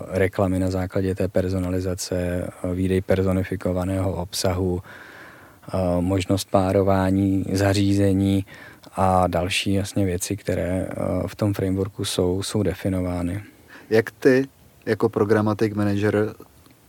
reklamy 0.09 0.59
na 0.59 0.71
základě 0.71 1.15
té 1.15 1.29
personalizace, 1.29 2.17
eh, 2.17 2.75
výdej 2.75 3.01
personifikovaného 3.01 4.13
obsahu, 4.13 4.83
eh, 4.83 5.77
možnost 6.01 6.51
párování 6.51 7.45
zařízení 7.53 8.45
a 8.97 9.27
další 9.27 9.73
jasně 9.73 10.05
věci, 10.05 10.37
které 10.37 10.89
v 11.27 11.37
tom 11.37 11.55
frameworku 11.55 12.05
jsou, 12.05 12.43
jsou 12.43 12.63
definovány. 12.63 13.43
Jak 13.91 14.11
ty 14.11 14.49
jako 14.87 15.09
programatik 15.09 15.75
manager 15.75 16.35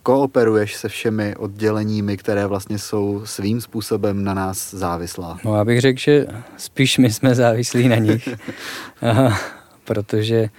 kooperuješ 0.09 0.75
se 0.75 0.89
všemi 0.89 1.35
odděleními, 1.35 2.17
které 2.17 2.47
vlastně 2.47 2.79
jsou 2.79 3.21
svým 3.25 3.61
způsobem 3.61 4.23
na 4.23 4.33
nás 4.33 4.73
závislá? 4.73 5.37
No 5.45 5.55
já 5.55 5.65
bych 5.65 5.81
řekl, 5.81 5.99
že 5.99 6.25
spíš 6.57 6.97
my 6.97 7.11
jsme 7.11 7.35
závislí 7.35 7.87
na 7.87 7.95
nich, 7.95 8.29
protože 9.85 10.49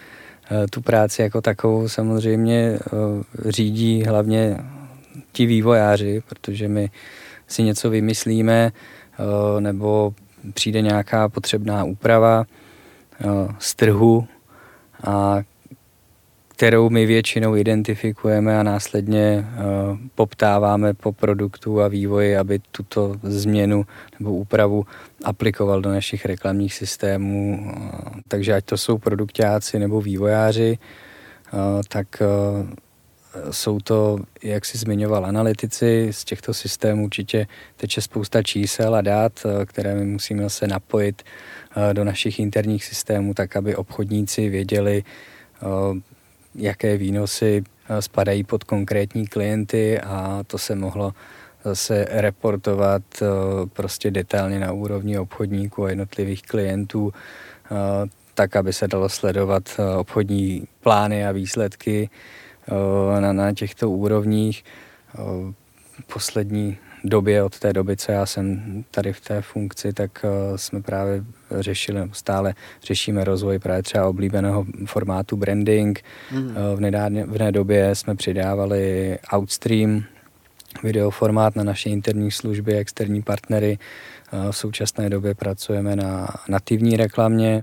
eh, 0.51 0.67
tu 0.71 0.81
práci 0.81 1.23
jako 1.23 1.41
takovou 1.41 1.89
samozřejmě 1.89 2.79
eh, 2.79 3.51
řídí 3.51 4.03
hlavně 4.03 4.59
ti 5.33 5.47
vývojáři, 5.47 6.23
protože 6.29 6.69
my 6.69 6.91
si 7.47 7.63
něco 7.63 7.91
vymyslíme 7.91 8.73
eh, 8.73 9.61
nebo 9.61 10.15
přijde 10.55 10.81
nějaká 10.81 11.29
potřebná 11.29 11.85
úprava 11.85 12.45
z 13.59 13.75
trhu 13.75 14.27
a 15.07 15.39
kterou 16.61 16.91
my 16.91 17.07
většinou 17.07 17.57
identifikujeme 17.57 18.59
a 18.59 18.63
následně 18.63 19.47
uh, 19.49 19.99
poptáváme 20.15 20.95
po 20.95 21.13
produktu 21.13 21.81
a 21.81 21.89
vývoji, 21.89 22.37
aby 22.37 22.61
tuto 22.73 23.17
změnu 23.23 23.87
nebo 24.19 24.33
úpravu 24.33 24.87
aplikoval 25.25 25.81
do 25.81 25.91
našich 25.91 26.25
reklamních 26.25 26.75
systémů. 26.75 27.61
Uh, 27.67 28.21
takže 28.29 28.55
ať 28.55 28.65
to 28.65 28.77
jsou 28.77 28.99
produktáci 28.99 29.79
nebo 29.79 30.01
vývojáři, 30.01 30.79
uh, 31.53 31.61
tak 31.89 32.23
jsou 33.51 33.81
to, 33.81 34.19
jak 34.43 34.65
si 34.65 34.79
zmiňoval, 34.79 35.27
analytici. 35.27 36.09
Z 36.11 36.25
těchto 36.25 36.55
systémů 36.55 37.05
určitě 37.05 37.47
teče 37.77 38.01
spousta 38.01 38.43
čísel 38.43 38.95
a 38.95 39.01
dát, 39.01 39.47
které 39.67 39.95
my 39.95 40.05
musíme 40.05 40.51
se 40.51 40.67
napojit 40.67 41.23
do 41.93 42.05
našich 42.05 42.39
interních 42.39 42.85
systémů, 42.85 43.35
tak 43.35 43.57
aby 43.57 43.77
obchodníci 43.77 44.49
věděli, 44.49 45.05
jaké 46.55 46.97
výnosy 46.97 47.63
eh, 47.89 48.03
spadají 48.03 48.45
pod 48.45 48.65
konkrétní 48.65 49.27
klienty 49.27 50.01
a 50.01 50.43
to 50.47 50.59
se 50.59 50.75
mohlo 50.75 51.13
zase 51.65 52.07
reportovat 52.11 53.03
eh, 53.23 53.27
prostě 53.73 54.11
detailně 54.11 54.61
na 54.61 54.73
úrovni 54.73 55.19
obchodníků 55.19 55.85
a 55.85 55.91
jednotlivých 55.91 56.43
klientů, 56.43 57.13
eh, 57.13 57.75
tak, 58.35 58.57
aby 58.57 58.73
se 58.73 58.89
dalo 58.89 59.09
sledovat 59.09 59.81
obchodní 59.97 60.65
plány 60.81 61.27
a 61.27 61.33
výsledky 61.33 62.11
na, 63.21 63.33
na 63.33 63.53
těchto 63.53 63.91
úrovních. 63.91 64.65
Poslední 66.13 66.79
době, 67.05 67.43
od 67.43 67.59
té 67.59 67.73
doby, 67.73 67.97
co 67.97 68.13
já 68.13 68.27
jsem 68.27 68.85
tady 68.91 69.13
v 69.13 69.21
té 69.21 69.43
funkci, 69.43 69.93
tak 69.93 70.25
uh, 70.25 70.57
jsme 70.57 70.83
právě 70.83 71.25
řešili, 71.61 72.01
stále 72.13 72.55
řešíme 72.83 73.25
rozvoj 73.25 73.59
právě 73.59 73.83
třeba 73.83 74.09
oblíbeného 74.09 74.67
formátu 74.87 75.37
branding. 75.37 76.05
Mm. 76.33 76.55
V, 76.75 76.81
nedobě 76.81 77.53
době 77.53 77.95
jsme 77.95 78.15
přidávali 78.15 79.19
Outstream, 79.37 80.03
videoformát 80.83 81.57
na 81.57 81.65
naše 81.65 81.91
interní 81.91 82.31
služby, 82.31 82.77
externí 82.77 83.23
partnery. 83.23 83.79
Uh, 84.33 84.51
v 84.51 84.57
současné 84.57 85.11
době 85.11 85.35
pracujeme 85.35 85.97
na 85.97 86.29
nativní 86.49 86.97
reklamě. 86.97 87.61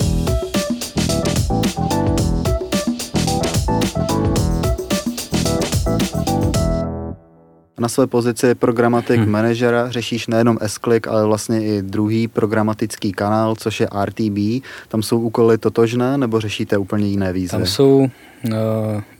Na 7.79 7.89
své 7.89 8.07
pozici 8.07 8.55
programatik 8.55 9.19
hmm. 9.19 9.29
manažera 9.29 9.91
řešíš 9.91 10.27
nejenom 10.27 10.57
s 10.61 10.79
ale 11.07 11.25
vlastně 11.25 11.65
i 11.65 11.81
druhý 11.81 12.27
programatický 12.27 13.11
kanál, 13.11 13.55
což 13.55 13.79
je 13.79 13.87
RTB. 14.05 14.65
Tam 14.87 15.03
jsou 15.03 15.19
úkoly 15.19 15.57
totožné, 15.57 16.17
nebo 16.17 16.41
řešíte 16.41 16.77
úplně 16.77 17.07
jiné 17.07 17.33
výzvy? 17.33 17.57
Tam 17.57 17.65
jsou 17.65 17.97
uh, 17.97 18.09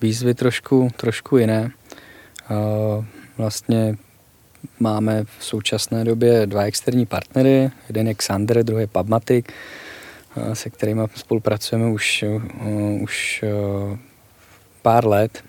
výzvy 0.01 0.33
trošku, 0.33 0.89
trošku 0.97 1.37
jiné. 1.37 1.71
Uh, 2.49 3.05
vlastně 3.37 3.97
máme 4.79 5.23
v 5.39 5.45
současné 5.45 6.03
době 6.05 6.45
dva 6.45 6.63
externí 6.63 7.05
partnery, 7.05 7.71
jeden 7.87 8.07
je 8.07 8.13
Xander, 8.13 8.63
druhý 8.63 8.81
je 8.81 8.87
Pubmatic, 8.87 9.45
uh, 10.35 10.53
se 10.53 10.69
kterými 10.69 11.01
spolupracujeme 11.15 11.91
už, 11.91 12.25
uh, 12.27 13.01
už 13.01 13.43
uh, 13.43 13.97
pár 14.81 15.07
let. 15.07 15.43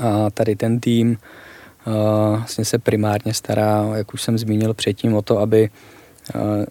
A 0.00 0.30
tady 0.30 0.56
ten 0.56 0.80
tým 0.80 1.18
vlastně 2.36 2.64
se 2.64 2.78
primárně 2.78 3.34
stará, 3.34 3.90
jak 3.94 4.14
už 4.14 4.22
jsem 4.22 4.38
zmínil 4.38 4.74
předtím, 4.74 5.14
o 5.14 5.22
to, 5.22 5.38
aby 5.38 5.70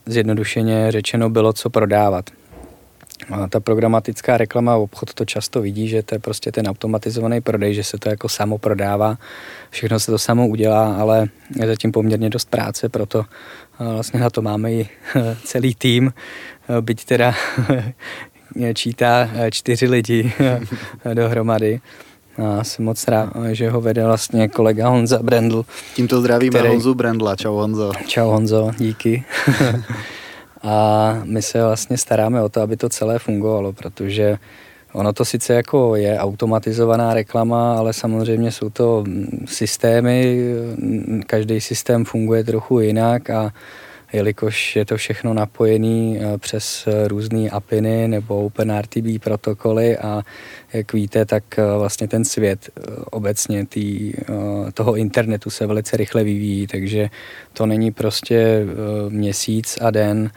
zjednodušeně 0.05 0.91
řečeno 0.91 1.29
bylo 1.29 1.53
co 1.53 1.69
prodávat. 1.69 2.29
A 3.29 3.47
ta 3.47 3.59
programatická 3.59 4.37
reklama, 4.37 4.75
obchod 4.75 5.13
to 5.13 5.25
často 5.25 5.61
vidí, 5.61 5.87
že 5.87 6.03
to 6.03 6.15
je 6.15 6.19
prostě 6.19 6.51
ten 6.51 6.67
automatizovaný 6.67 7.41
prodej, 7.41 7.73
že 7.73 7.83
se 7.83 7.97
to 7.97 8.09
jako 8.09 8.29
samo 8.29 8.57
prodává, 8.57 9.17
všechno 9.69 9.99
se 9.99 10.11
to 10.11 10.17
samo 10.17 10.47
udělá, 10.47 10.95
ale 10.95 11.27
je 11.59 11.67
zatím 11.67 11.91
poměrně 11.91 12.29
dost 12.29 12.49
práce, 12.49 12.89
proto 12.89 13.25
vlastně 13.79 14.19
na 14.19 14.29
to 14.29 14.41
máme 14.41 14.73
i 14.73 14.89
celý 15.43 15.75
tým, 15.75 16.13
byť 16.81 17.05
teda 17.05 17.33
čítá 18.73 19.29
čtyři 19.51 19.87
lidi 19.87 20.33
dohromady. 21.13 21.81
A 22.37 22.63
jsem 22.63 22.85
moc 22.85 23.07
rád, 23.07 23.29
že 23.51 23.69
ho 23.69 23.81
vede 23.81 24.05
vlastně 24.05 24.47
kolega 24.47 24.89
Honza 24.89 25.19
Brendl. 25.23 25.65
Tímto 25.95 26.19
zdravíme 26.19 26.59
který... 26.59 26.69
Honzu 26.69 26.93
Brendla. 26.93 27.35
Čau 27.35 27.55
Honzo. 27.55 27.91
Čau 28.07 28.29
Honzo, 28.29 28.71
díky. 28.77 29.23
a 30.63 31.19
my 31.23 31.41
se 31.41 31.63
vlastně 31.63 31.97
staráme 31.97 32.41
o 32.41 32.49
to, 32.49 32.61
aby 32.61 32.77
to 32.77 32.89
celé 32.89 33.19
fungovalo, 33.19 33.73
protože 33.73 34.37
ono 34.93 35.13
to 35.13 35.25
sice 35.25 35.53
jako 35.53 35.95
je 35.95 36.19
automatizovaná 36.19 37.13
reklama, 37.13 37.77
ale 37.77 37.93
samozřejmě 37.93 38.51
jsou 38.51 38.69
to 38.69 39.03
systémy, 39.45 40.37
každý 41.27 41.61
systém 41.61 42.05
funguje 42.05 42.43
trochu 42.43 42.79
jinak 42.79 43.29
a 43.29 43.53
jelikož 44.13 44.75
je 44.75 44.85
to 44.85 44.97
všechno 44.97 45.33
napojené 45.33 46.17
eh, 46.19 46.37
přes 46.37 46.87
různé 47.07 47.49
APIny 47.49 48.07
nebo 48.07 48.45
OpenRTB 48.45 49.23
protokoly 49.23 49.97
a 49.97 50.21
jak 50.73 50.93
víte, 50.93 51.25
tak 51.25 51.43
vlastně 51.77 52.07
ten 52.07 52.25
svět 52.25 52.69
obecně 53.11 53.65
tý, 53.65 54.13
toho 54.73 54.95
internetu 54.95 55.49
se 55.49 55.67
velice 55.67 55.97
rychle 55.97 56.23
vyvíjí, 56.23 56.67
takže 56.67 57.09
to 57.53 57.65
není 57.65 57.91
prostě 57.91 58.65
měsíc 59.09 59.77
a 59.81 59.91
den, 59.91 60.31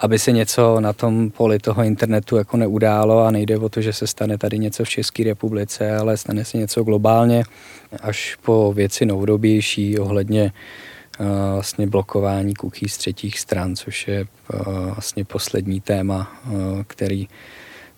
aby 0.00 0.18
se 0.18 0.32
něco 0.32 0.80
na 0.80 0.92
tom 0.92 1.30
poli 1.30 1.58
toho 1.58 1.82
internetu 1.82 2.36
jako 2.36 2.56
neudálo 2.56 3.24
a 3.24 3.30
nejde 3.30 3.58
o 3.58 3.68
to, 3.68 3.80
že 3.80 3.92
se 3.92 4.06
stane 4.06 4.38
tady 4.38 4.58
něco 4.58 4.84
v 4.84 4.88
České 4.88 5.24
republice, 5.24 5.96
ale 5.96 6.16
stane 6.16 6.44
se 6.44 6.58
něco 6.58 6.82
globálně 6.82 7.44
až 8.02 8.36
po 8.42 8.72
věci 8.72 9.06
novodobější 9.06 9.98
ohledně 9.98 10.52
vlastně 11.54 11.86
blokování 11.86 12.54
cookies 12.54 12.92
z 12.92 12.98
třetích 12.98 13.40
stran, 13.40 13.76
což 13.76 14.08
je 14.08 14.26
uh, 14.54 14.66
vlastně 14.84 15.24
poslední 15.24 15.80
téma, 15.80 16.40
uh, 16.46 16.82
který 16.86 17.28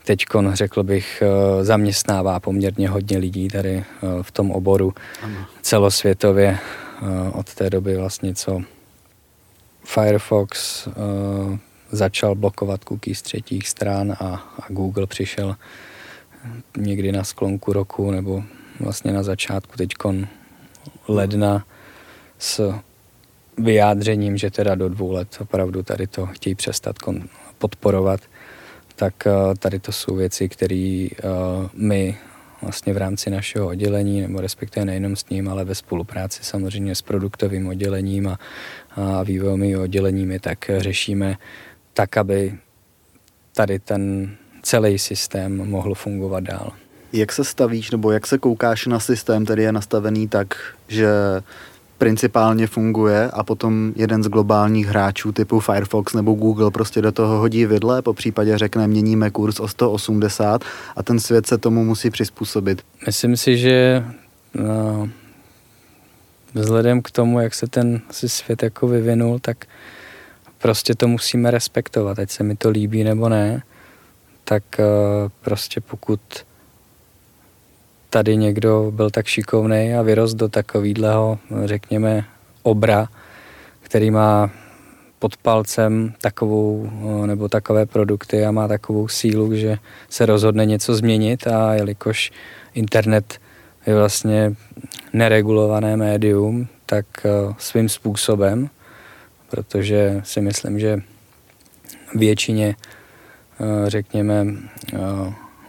teď, 0.04 0.24
řekl 0.52 0.82
bych, 0.82 1.22
zaměstnává 1.62 2.40
poměrně 2.40 2.88
hodně 2.88 3.18
lidí 3.18 3.48
tady 3.48 3.84
v 4.22 4.30
tom 4.30 4.50
oboru 4.50 4.94
ano. 5.22 5.46
celosvětově 5.62 6.58
od 7.32 7.54
té 7.54 7.70
doby 7.70 7.96
vlastně, 7.96 8.34
co 8.34 8.60
Firefox 9.84 10.88
začal 11.90 12.34
blokovat 12.34 12.84
cookies 12.84 13.18
z 13.18 13.22
třetích 13.22 13.68
stran 13.68 14.12
a, 14.12 14.24
a 14.60 14.66
Google 14.68 15.06
přišel 15.06 15.56
někdy 16.76 17.12
na 17.12 17.24
sklonku 17.24 17.72
roku 17.72 18.10
nebo 18.10 18.42
vlastně 18.80 19.12
na 19.12 19.22
začátku 19.22 19.76
teď 19.76 19.90
ledna 21.08 21.64
s 22.38 22.74
vyjádřením, 23.58 24.36
že 24.36 24.50
teda 24.50 24.74
do 24.74 24.88
dvou 24.88 25.12
let 25.12 25.36
opravdu 25.40 25.82
tady 25.82 26.06
to 26.06 26.26
chtějí 26.26 26.54
přestat 26.54 26.96
podporovat, 27.58 28.20
tak 28.96 29.26
eh, 29.26 29.30
tady 29.58 29.78
to 29.78 29.92
jsou 29.92 30.16
věci, 30.16 30.48
které 30.48 31.08
eh, 31.12 31.24
my 31.74 32.18
vlastně 32.62 32.92
v 32.92 32.96
rámci 32.96 33.30
našeho 33.30 33.66
oddělení, 33.66 34.20
nebo 34.20 34.40
respektive 34.40 34.86
nejenom 34.86 35.16
s 35.16 35.28
ním, 35.28 35.48
ale 35.48 35.64
ve 35.64 35.74
spolupráci 35.74 36.44
samozřejmě 36.44 36.94
s 36.94 37.02
produktovým 37.02 37.68
oddělením 37.68 38.28
a, 38.28 38.38
a 38.90 39.22
vývojovými 39.22 39.76
odděleními, 39.76 40.40
tak 40.40 40.70
řešíme 40.78 41.36
tak, 41.92 42.16
aby 42.16 42.54
tady 43.54 43.78
ten 43.78 44.30
celý 44.62 44.98
systém 44.98 45.56
mohl 45.70 45.94
fungovat 45.94 46.44
dál. 46.44 46.72
Jak 47.12 47.32
se 47.32 47.44
stavíš, 47.44 47.90
nebo 47.90 48.12
jak 48.12 48.26
se 48.26 48.38
koukáš 48.38 48.86
na 48.86 49.00
systém, 49.00 49.44
který 49.44 49.62
je 49.62 49.72
nastavený 49.72 50.28
tak, 50.28 50.54
že 50.88 51.08
principálně 51.98 52.66
funguje 52.66 53.30
a 53.30 53.42
potom 53.42 53.92
jeden 53.96 54.22
z 54.22 54.28
globálních 54.28 54.86
hráčů 54.86 55.32
typu 55.32 55.60
Firefox 55.60 56.14
nebo 56.14 56.32
Google 56.32 56.70
prostě 56.70 57.02
do 57.02 57.12
toho 57.12 57.38
hodí 57.38 57.66
vidle, 57.66 58.02
po 58.02 58.14
případě 58.14 58.58
řekne 58.58 58.86
měníme 58.86 59.30
kurz 59.30 59.60
o 59.60 59.68
180 59.68 60.64
a 60.96 61.02
ten 61.02 61.20
svět 61.20 61.46
se 61.46 61.58
tomu 61.58 61.84
musí 61.84 62.10
přizpůsobit. 62.10 62.82
Myslím 63.06 63.36
si, 63.36 63.58
že 63.58 64.04
no, 64.54 65.08
vzhledem 66.54 67.02
k 67.02 67.10
tomu, 67.10 67.40
jak 67.40 67.54
se 67.54 67.66
ten 67.66 68.00
svět 68.10 68.62
jako 68.62 68.88
vyvinul, 68.88 69.38
tak 69.38 69.66
prostě 70.58 70.94
to 70.94 71.08
musíme 71.08 71.50
respektovat, 71.50 72.18
ať 72.18 72.30
se 72.30 72.44
mi 72.44 72.56
to 72.56 72.70
líbí 72.70 73.04
nebo 73.04 73.28
ne, 73.28 73.62
tak 74.44 74.62
uh, 74.78 74.84
prostě 75.40 75.80
pokud 75.80 76.20
tady 78.10 78.36
někdo 78.36 78.92
byl 78.94 79.10
tak 79.10 79.26
šikovný 79.26 79.94
a 79.94 80.02
vyrost 80.02 80.36
do 80.36 80.48
takového, 80.48 81.38
řekněme, 81.64 82.24
obra, 82.62 83.08
který 83.80 84.10
má 84.10 84.50
pod 85.18 85.36
palcem 85.36 86.14
takovou 86.20 86.90
eh, 86.92 87.26
nebo 87.26 87.48
takové 87.48 87.86
produkty 87.86 88.44
a 88.44 88.52
má 88.52 88.68
takovou 88.68 89.08
sílu, 89.08 89.54
že 89.54 89.78
se 90.08 90.26
rozhodne 90.26 90.66
něco 90.66 90.94
změnit 90.94 91.46
a 91.46 91.74
jelikož 91.74 92.30
internet 92.74 93.38
je 93.86 93.94
vlastně 93.94 94.54
neregulované 95.12 95.96
médium, 95.96 96.68
tak 96.86 97.06
eh, 97.24 97.54
svým 97.58 97.88
způsobem 97.88 98.70
protože 99.50 100.20
si 100.24 100.40
myslím, 100.40 100.78
že 100.78 100.98
většině, 102.14 102.76
eh, 102.76 103.90
řekněme, 103.90 104.46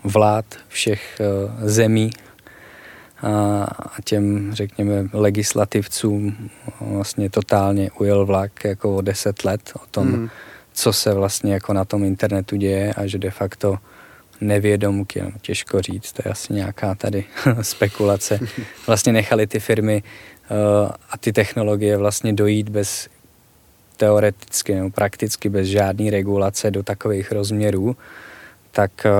vlád 0.03 0.45
všech 0.67 1.21
zemí 1.61 2.11
a 3.23 4.01
těm, 4.03 4.53
řekněme, 4.53 5.09
legislativcům 5.13 6.49
vlastně 6.81 7.29
totálně 7.29 7.91
ujel 7.99 8.25
vlak 8.25 8.63
jako 8.63 8.95
o 8.95 9.01
deset 9.01 9.43
let 9.43 9.71
o 9.75 9.85
tom, 9.91 10.07
hmm. 10.07 10.29
co 10.73 10.93
se 10.93 11.13
vlastně 11.13 11.53
jako 11.53 11.73
na 11.73 11.85
tom 11.85 12.03
internetu 12.03 12.55
děje 12.55 12.93
a 12.93 13.07
že 13.07 13.17
de 13.17 13.31
facto 13.31 13.77
nevědomky, 14.41 15.21
no, 15.21 15.31
těžko 15.41 15.81
říct, 15.81 16.11
to 16.11 16.21
je 16.25 16.31
asi 16.31 16.53
nějaká 16.53 16.95
tady 16.95 17.25
spekulace, 17.61 18.39
vlastně 18.87 19.13
nechali 19.13 19.47
ty 19.47 19.59
firmy 19.59 20.03
a 21.09 21.17
ty 21.17 21.33
technologie 21.33 21.97
vlastně 21.97 22.33
dojít 22.33 22.69
bez 22.69 23.09
teoreticky 23.97 24.75
nebo 24.75 24.89
prakticky 24.89 25.49
bez 25.49 25.67
žádné 25.67 26.11
regulace 26.11 26.71
do 26.71 26.83
takových 26.83 27.31
rozměrů, 27.31 27.95
tak 28.71 29.05
eh, 29.05 29.11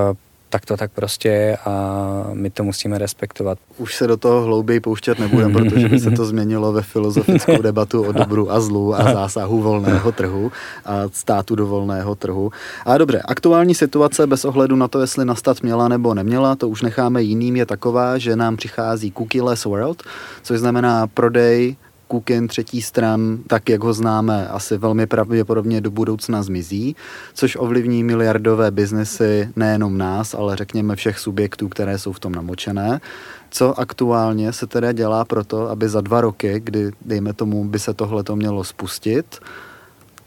tak 0.50 0.66
to 0.66 0.78
tak 0.78 0.92
prostě 0.92 1.30
je 1.30 1.58
a 1.58 2.30
my 2.34 2.50
to 2.50 2.64
musíme 2.64 2.98
respektovat. 2.98 3.58
Už 3.78 3.96
se 3.96 4.08
do 4.08 4.18
toho 4.18 4.42
hlouběji 4.42 4.80
pouštět 4.80 5.20
nebudeme, 5.20 5.54
protože 5.54 5.90
by 5.90 6.00
se 6.00 6.12
to 6.12 6.26
změnilo 6.26 6.74
ve 6.74 6.82
filozofickou 6.82 7.62
debatu 7.62 8.04
o 8.04 8.12
dobru 8.12 8.52
a 8.52 8.60
zlu 8.60 8.96
a 8.96 9.14
zásahu 9.14 9.62
volného 9.62 10.12
trhu 10.12 10.52
a 10.86 11.02
státu 11.14 11.56
do 11.56 11.68
volného 11.68 12.16
trhu. 12.16 12.52
A 12.86 12.98
dobře, 12.98 13.22
aktuální 13.26 13.76
situace 13.76 14.28
bez 14.28 14.46
ohledu 14.46 14.76
na 14.76 14.88
to, 14.88 15.02
jestli 15.02 15.26
nastat 15.26 15.62
měla 15.62 15.88
nebo 15.88 16.14
neměla, 16.14 16.56
to 16.56 16.70
už 16.70 16.82
necháme 16.82 17.24
jiným, 17.24 17.56
je 17.56 17.66
taková, 17.66 18.18
že 18.18 18.36
nám 18.36 18.58
přichází 18.58 19.12
cookieless 19.12 19.66
world, 19.66 20.04
což 20.44 20.60
znamená 20.60 21.08
prodej 21.08 21.76
Kukin 22.10 22.48
třetí 22.48 22.82
stran, 22.82 23.38
tak 23.48 23.70
jak 23.70 23.84
ho 23.84 23.94
známe, 23.94 24.48
asi 24.48 24.78
velmi 24.78 25.08
pravděpodobně 25.08 25.82
do 25.82 25.92
budoucna 25.92 26.44
zmizí, 26.44 26.96
což 27.34 27.58
ovlivní 27.60 28.04
miliardové 28.04 28.72
biznesy 28.72 29.50
nejenom 29.56 29.98
nás, 29.98 30.34
ale 30.34 30.56
řekněme 30.56 30.96
všech 30.96 31.20
subjektů, 31.20 31.70
které 31.70 31.98
jsou 31.98 32.14
v 32.14 32.20
tom 32.20 32.32
namočené. 32.36 33.02
Co 33.50 33.80
aktuálně 33.80 34.54
se 34.54 34.68
teda 34.68 34.92
dělá 34.92 35.26
pro 35.26 35.44
to, 35.44 35.70
aby 35.70 35.90
za 35.90 36.02
dva 36.02 36.22
roky, 36.22 36.60
kdy 36.60 36.92
dejme 37.06 37.34
tomu, 37.34 37.66
by 37.66 37.80
se 37.80 37.94
tohle 37.94 38.24
to 38.24 38.36
mělo 38.36 38.64
spustit, 38.64 39.40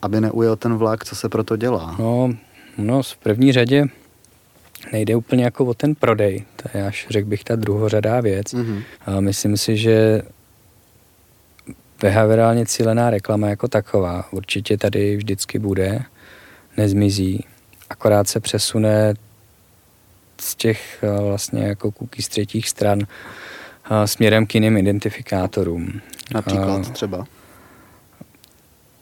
aby 0.02 0.20
neujel 0.20 0.56
ten 0.56 0.74
vlak, 0.74 1.04
co 1.04 1.16
se 1.16 1.28
pro 1.28 1.44
to 1.44 1.56
dělá? 1.56 1.96
No, 1.98 2.30
no 2.78 3.02
v 3.02 3.16
první 3.16 3.52
řadě 3.52 3.86
nejde 4.92 5.16
úplně 5.16 5.44
jako 5.44 5.64
o 5.64 5.74
ten 5.74 5.94
prodej, 5.94 6.44
to 6.56 6.78
je 6.78 6.86
až, 6.86 7.06
řekl 7.10 7.28
bych, 7.28 7.44
ta 7.44 7.56
druhořadá 7.56 8.20
věc. 8.20 8.46
Mm-hmm. 8.54 8.82
A 9.06 9.20
myslím 9.20 9.56
si, 9.56 9.76
že 9.76 10.22
behaviorálně 12.02 12.66
cílená 12.66 13.10
reklama 13.10 13.48
jako 13.48 13.68
taková 13.68 14.24
určitě 14.32 14.78
tady 14.78 15.16
vždycky 15.16 15.58
bude, 15.58 16.02
nezmizí, 16.76 17.44
akorát 17.90 18.28
se 18.28 18.40
přesune 18.40 19.14
z 20.40 20.54
těch 20.54 21.04
eh, 21.04 21.22
vlastně 21.22 21.62
jako 21.62 21.92
cookies 21.92 22.26
z 22.26 22.28
třetích 22.28 22.68
stran 22.68 22.98
eh, 23.02 24.06
směrem 24.06 24.46
k 24.46 24.54
jiným 24.54 24.76
identifikátorům. 24.76 26.00
Například 26.34 26.86
eh, 26.88 26.92
třeba? 26.92 27.24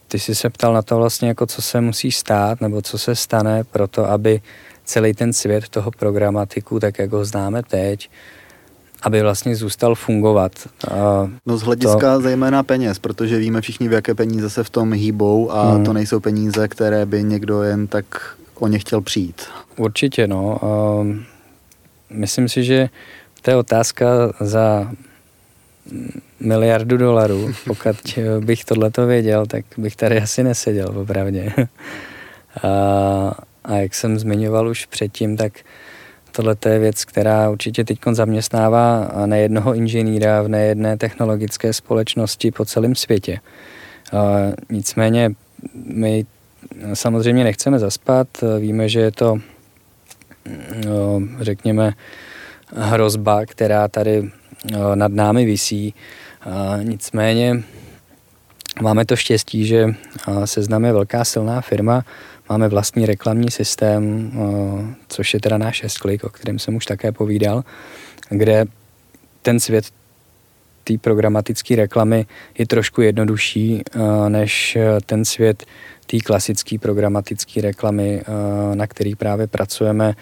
Ty 0.07 0.19
jsi 0.19 0.35
se 0.35 0.49
ptal 0.49 0.73
na 0.73 0.81
to 0.81 0.97
vlastně, 0.97 1.27
jako 1.27 1.45
co 1.45 1.61
se 1.61 1.81
musí 1.81 2.11
stát, 2.11 2.61
nebo 2.61 2.81
co 2.81 2.97
se 2.97 3.15
stane 3.15 3.63
pro 3.63 3.87
to, 3.87 4.09
aby 4.09 4.41
celý 4.83 5.13
ten 5.13 5.33
svět 5.33 5.69
toho 5.69 5.91
programatiku, 5.91 6.79
tak 6.79 6.99
jak 6.99 7.11
ho 7.11 7.25
známe 7.25 7.63
teď, 7.63 8.09
aby 9.01 9.21
vlastně 9.21 9.55
zůstal 9.55 9.95
fungovat. 9.95 10.51
No 11.45 11.57
z 11.57 11.61
hlediska 11.61 12.15
to... 12.15 12.21
zejména 12.21 12.63
peněz, 12.63 12.99
protože 12.99 13.37
víme 13.37 13.61
všichni, 13.61 13.89
v 13.89 13.93
jaké 13.93 14.15
peníze 14.15 14.49
se 14.49 14.63
v 14.63 14.69
tom 14.69 14.93
hýbou 14.93 15.51
a 15.51 15.71
hmm. 15.71 15.85
to 15.85 15.93
nejsou 15.93 16.19
peníze, 16.19 16.67
které 16.67 17.05
by 17.05 17.23
někdo 17.23 17.61
jen 17.63 17.87
tak 17.87 18.05
o 18.55 18.67
ně 18.67 18.79
chtěl 18.79 19.01
přijít. 19.01 19.41
Určitě, 19.77 20.27
no. 20.27 20.59
Myslím 22.09 22.49
si, 22.49 22.63
že 22.63 22.89
to 23.41 23.51
je 23.51 23.55
otázka 23.55 24.05
za 24.39 24.91
miliardu 26.39 26.97
dolarů. 26.97 27.53
Pokud 27.67 28.19
bych 28.39 28.65
tohleto 28.65 29.05
věděl, 29.05 29.45
tak 29.45 29.65
bych 29.77 29.95
tady 29.95 30.21
asi 30.21 30.43
neseděl, 30.43 30.93
opravdu. 30.99 31.39
A, 32.63 33.33
a 33.63 33.75
jak 33.75 33.95
jsem 33.95 34.19
zmiňoval 34.19 34.67
už 34.67 34.85
předtím, 34.85 35.37
tak 35.37 35.53
Tohle 36.31 36.55
je 36.65 36.79
věc, 36.79 37.05
která 37.05 37.49
určitě 37.49 37.83
teď 37.83 37.99
zaměstnává 38.11 39.11
nejednoho 39.25 39.75
inženýra 39.75 40.41
v 40.41 40.47
nejedné 40.47 40.97
technologické 40.97 41.73
společnosti 41.73 42.51
po 42.51 42.65
celém 42.65 42.95
světě. 42.95 43.39
Nicméně 44.69 45.31
my 45.85 46.25
samozřejmě 46.93 47.43
nechceme 47.43 47.79
zaspat, 47.79 48.27
víme, 48.59 48.89
že 48.89 48.99
je 48.99 49.11
to, 49.11 49.37
no, 50.85 51.21
řekněme, 51.39 51.93
hrozba, 52.75 53.45
která 53.45 53.87
tady 53.87 54.29
nad 54.95 55.11
námi 55.11 55.45
visí. 55.45 55.93
Nicméně 56.83 57.63
Máme 58.81 59.05
to 59.05 59.15
štěstí, 59.15 59.65
že 59.65 59.87
Seznam 60.45 60.85
je 60.85 60.93
velká 60.93 61.25
silná 61.25 61.61
firma, 61.61 62.05
máme 62.49 62.67
vlastní 62.67 63.05
reklamní 63.05 63.51
systém, 63.51 64.31
což 65.07 65.33
je 65.33 65.39
teda 65.39 65.57
náš 65.57 65.83
S-Click, 65.83 66.23
o 66.23 66.29
kterém 66.29 66.59
jsem 66.59 66.75
už 66.75 66.85
také 66.85 67.11
povídal, 67.11 67.63
kde 68.29 68.65
ten 69.41 69.59
svět 69.59 69.85
té 70.83 70.97
programatické 70.97 71.75
reklamy 71.75 72.25
je 72.57 72.67
trošku 72.67 73.01
jednodušší 73.01 73.81
než 74.27 74.77
ten 75.05 75.25
svět 75.25 75.65
té 76.05 76.17
klasické 76.19 76.79
programatické 76.79 77.61
reklamy, 77.61 78.23
na 78.73 78.87
který 78.87 79.15
právě 79.15 79.47
pracujeme 79.47 80.13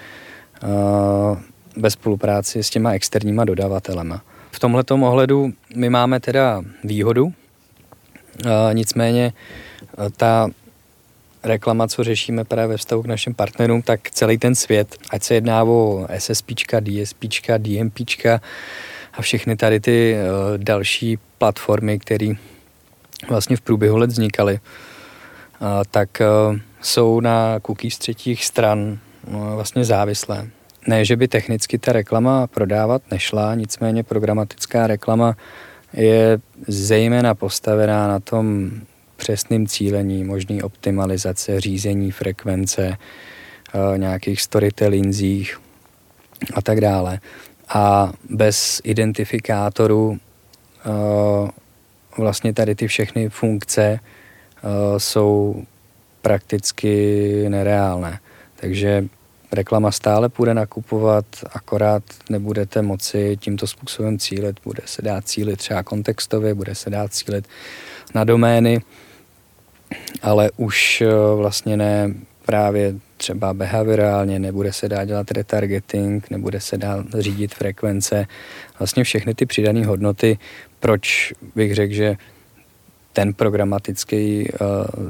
ve 1.78 1.92
spolupráci 1.92 2.64
s 2.64 2.70
těma 2.70 2.92
externíma 2.92 3.46
dodavatelema. 3.46 4.22
V 4.52 4.60
tomhle 4.60 4.84
ohledu 4.90 5.54
my 5.76 5.90
máme 5.90 6.20
teda 6.20 6.62
výhodu, 6.84 7.34
nicméně 8.74 9.34
ta 10.18 10.48
reklama, 11.44 11.88
co 11.88 12.04
řešíme 12.04 12.44
právě 12.44 12.68
ve 12.68 12.78
vztahu 12.78 13.04
k 13.04 13.06
našim 13.06 13.34
partnerům, 13.34 13.82
tak 13.82 14.12
celý 14.12 14.38
ten 14.38 14.56
svět, 14.56 14.96
ať 15.10 15.24
se 15.24 15.34
jedná 15.34 15.64
o 15.64 16.08
SSP, 16.18 16.52
DSP, 16.80 17.26
DMP 17.58 18.00
a 19.14 19.22
všechny 19.22 19.56
tady 19.56 19.80
ty 19.80 20.16
další 20.58 21.18
platformy, 21.38 22.00
které 22.00 22.32
vlastně 23.30 23.56
v 23.58 23.62
průběhu 23.62 23.98
let 23.98 24.10
vznikaly, 24.10 24.60
tak 25.92 26.22
jsou 26.82 27.20
na 27.20 27.60
cookies 27.66 27.98
třetích 27.98 28.46
stran 28.46 29.00
vlastně 29.56 29.84
závislé. 29.84 30.48
Ne, 30.88 31.06
že 31.06 31.16
by 31.16 31.28
technicky 31.28 31.78
ta 31.78 31.92
reklama 31.92 32.48
prodávat 32.48 33.02
nešla, 33.12 33.56
nicméně 33.56 34.04
programatická 34.04 34.88
reklama 34.88 35.36
je 35.94 36.40
zejména 36.68 37.36
postavená 37.36 38.08
na 38.08 38.20
tom 38.20 38.72
přesným 39.16 39.68
cílení, 39.68 40.24
možný 40.24 40.64
optimalizace, 40.64 41.62
řízení 41.62 42.12
frekvence, 42.12 42.98
eh, 42.98 43.98
nějakých 43.98 44.42
storytellingsích 44.42 45.60
a 46.54 46.62
tak 46.62 46.82
dále. 46.82 47.20
A 47.70 48.14
bez 48.30 48.82
identifikátoru 48.84 50.18
eh, 50.18 51.52
vlastně 52.18 52.54
tady 52.54 52.76
ty 52.76 52.88
všechny 52.88 53.30
funkce 53.30 54.00
eh, 54.00 55.00
jsou 55.00 55.64
prakticky 56.22 57.46
nereálné. 57.50 58.20
Takže 58.56 59.06
reklama 59.52 59.92
stále 59.92 60.30
půjde 60.30 60.54
nakupovat, 60.54 61.26
akorát 61.54 62.04
nebudete 62.30 62.82
moci 62.82 63.38
tímto 63.40 63.68
způsobem 63.68 64.20
cílit. 64.20 64.60
Bude 64.64 64.82
se 64.86 65.02
dát 65.02 65.28
cílit 65.28 65.60
třeba 65.60 65.84
kontextově, 65.84 66.54
bude 66.54 66.76
se 66.76 66.90
dát 66.90 67.14
cílit 67.14 67.48
na 68.16 68.24
domény, 68.24 68.82
ale 70.22 70.52
už 70.58 71.02
eh, 71.02 71.08
vlastně 71.36 71.78
ne 71.78 72.14
právě 72.46 72.96
třeba 73.18 73.54
behaviorálně, 73.54 74.40
nebude 74.40 74.74
se 74.74 74.90
dát 74.90 75.06
dělat 75.06 75.32
retargeting, 75.32 76.30
nebude 76.30 76.60
se 76.60 76.78
dát 76.78 77.06
řídit 77.20 77.56
frekvence. 77.56 78.28
Vlastně 78.80 79.04
všechny 79.04 79.34
ty 79.34 79.46
přidané 79.46 79.86
hodnoty, 79.86 80.38
proč 80.80 81.34
bych 81.56 81.76
řekl, 81.76 81.94
že 81.94 82.18
ten 83.14 83.34
programatický 83.34 84.50
uh, 84.52 84.58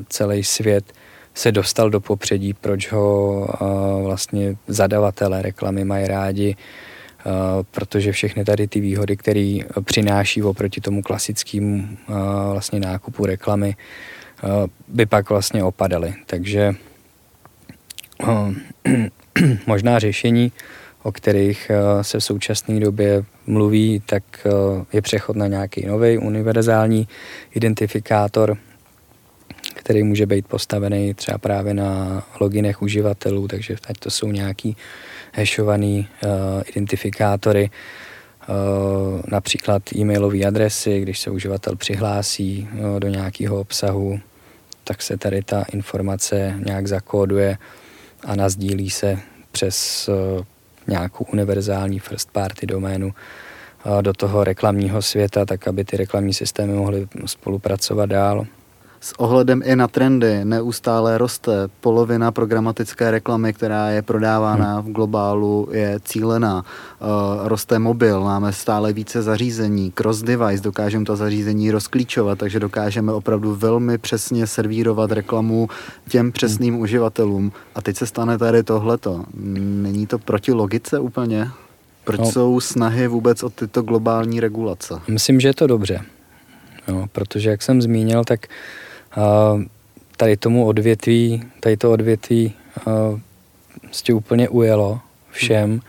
celý 0.10 0.44
svět 0.44 0.94
se 1.40 1.52
dostal 1.52 1.90
do 1.90 2.00
popředí, 2.00 2.54
proč 2.54 2.92
ho 2.92 3.48
vlastně 4.04 4.56
zadavatelé 4.68 5.42
reklamy 5.42 5.86
mají 5.86 6.08
rádi, 6.08 6.56
protože 7.72 8.12
všechny 8.12 8.46
tady 8.46 8.68
ty 8.68 8.80
výhody, 8.80 9.18
které 9.18 9.58
přináší 9.84 10.44
oproti 10.44 10.82
tomu 10.82 11.02
klasickému 11.02 11.88
vlastně 12.52 12.80
nákupu 12.80 13.26
reklamy, 13.26 13.76
by 14.88 15.06
pak 15.06 15.30
vlastně 15.30 15.64
opadaly. 15.64 16.14
Takže 16.26 16.76
možná 19.68 20.00
řešení, 20.00 20.52
o 21.04 21.12
kterých 21.12 21.72
se 22.02 22.20
v 22.20 22.24
současné 22.24 22.80
době 22.80 23.24
mluví, 23.48 24.04
tak 24.06 24.24
je 24.94 25.02
přechod 25.02 25.36
na 25.36 25.48
nějaký 25.48 25.86
nový 25.86 26.18
univerzální 26.18 27.08
identifikátor, 27.56 28.58
který 29.90 30.04
může 30.04 30.26
být 30.26 30.48
postavený 30.48 31.14
třeba 31.14 31.38
právě 31.38 31.74
na 31.74 32.24
loginech 32.40 32.82
uživatelů, 32.82 33.48
takže 33.48 33.76
ať 33.90 33.98
to 33.98 34.10
jsou 34.10 34.32
nějaký 34.32 34.78
hashovaný 35.34 36.08
uh, 36.24 36.30
identifikátory, 36.66 37.70
uh, 37.70 39.22
například 39.28 39.94
e-mailové 39.96 40.46
adresy, 40.46 41.02
když 41.02 41.20
se 41.20 41.30
uživatel 41.30 41.76
přihlásí 41.76 42.70
uh, 42.72 43.00
do 43.00 43.08
nějakého 43.08 43.60
obsahu, 43.60 44.20
tak 44.84 45.02
se 45.02 45.18
tady 45.18 45.42
ta 45.42 45.66
informace 45.74 46.54
nějak 46.66 46.88
zakóduje 46.88 47.58
a 48.26 48.36
nazdílí 48.36 48.90
se 48.90 49.20
přes 49.52 50.10
uh, 50.10 50.46
nějakou 50.88 51.26
univerzální 51.34 52.00
first 52.00 52.32
party 52.32 52.66
doménu 52.66 53.14
do 54.02 54.14
toho 54.14 54.44
reklamního 54.44 55.02
světa, 55.02 55.46
tak 55.46 55.68
aby 55.68 55.84
ty 55.84 55.98
reklamní 55.98 56.34
systémy 56.34 56.74
mohly 56.74 57.08
spolupracovat 57.26 58.06
dál 58.06 58.48
s 59.02 59.20
ohledem 59.20 59.62
i 59.66 59.76
na 59.76 59.88
trendy 59.88 60.46
neustále 60.46 61.18
roste. 61.18 61.52
Polovina 61.82 62.32
programatické 62.32 63.12
reklamy, 63.12 63.54
která 63.54 63.90
je 63.90 64.02
prodávána 64.02 64.74
hmm. 64.74 64.84
v 64.84 64.92
globálu, 64.92 65.68
je 65.72 66.00
cílená. 66.04 66.56
Uh, 66.56 67.48
roste 67.48 67.80
mobil, 67.80 68.22
máme 68.22 68.54
stále 68.54 68.94
více 68.94 69.22
zařízení, 69.22 69.92
cross-device, 69.92 70.64
dokážeme 70.64 71.06
to 71.06 71.16
zařízení 71.16 71.72
rozklíčovat, 71.72 72.40
takže 72.40 72.60
dokážeme 72.60 73.14
opravdu 73.14 73.56
velmi 73.56 73.98
přesně 73.98 74.48
servírovat 74.48 75.12
reklamu 75.12 75.70
těm 76.10 76.32
přesným 76.32 76.74
hmm. 76.74 76.84
uživatelům. 76.84 77.52
A 77.76 77.82
teď 77.82 77.98
se 77.98 78.06
stane 78.06 78.38
tady 78.38 78.64
tohleto. 78.64 79.26
Není 79.34 80.08
to 80.08 80.20
proti 80.20 80.52
logice 80.54 81.00
úplně? 81.00 81.48
Proč 82.04 82.20
no. 82.20 82.32
jsou 82.32 82.60
snahy 82.60 83.08
vůbec 83.08 83.44
o 83.44 83.50
tyto 83.50 83.82
globální 83.82 84.40
regulace? 84.40 84.94
Myslím, 85.08 85.40
že 85.40 85.48
je 85.48 85.54
to 85.54 85.68
dobře. 85.68 86.02
Jo, 86.88 87.08
protože 87.12 87.50
jak 87.50 87.62
jsem 87.62 87.82
zmínil, 87.82 88.24
tak 88.24 88.48
tady 90.18 90.38
tomu 90.38 90.66
odvětví, 90.66 91.44
tady 91.60 91.78
to 91.78 91.92
odvětví 91.92 92.54
prostě 93.82 94.14
úplně 94.14 94.50
ujelo 94.50 95.00
všem 95.32 95.82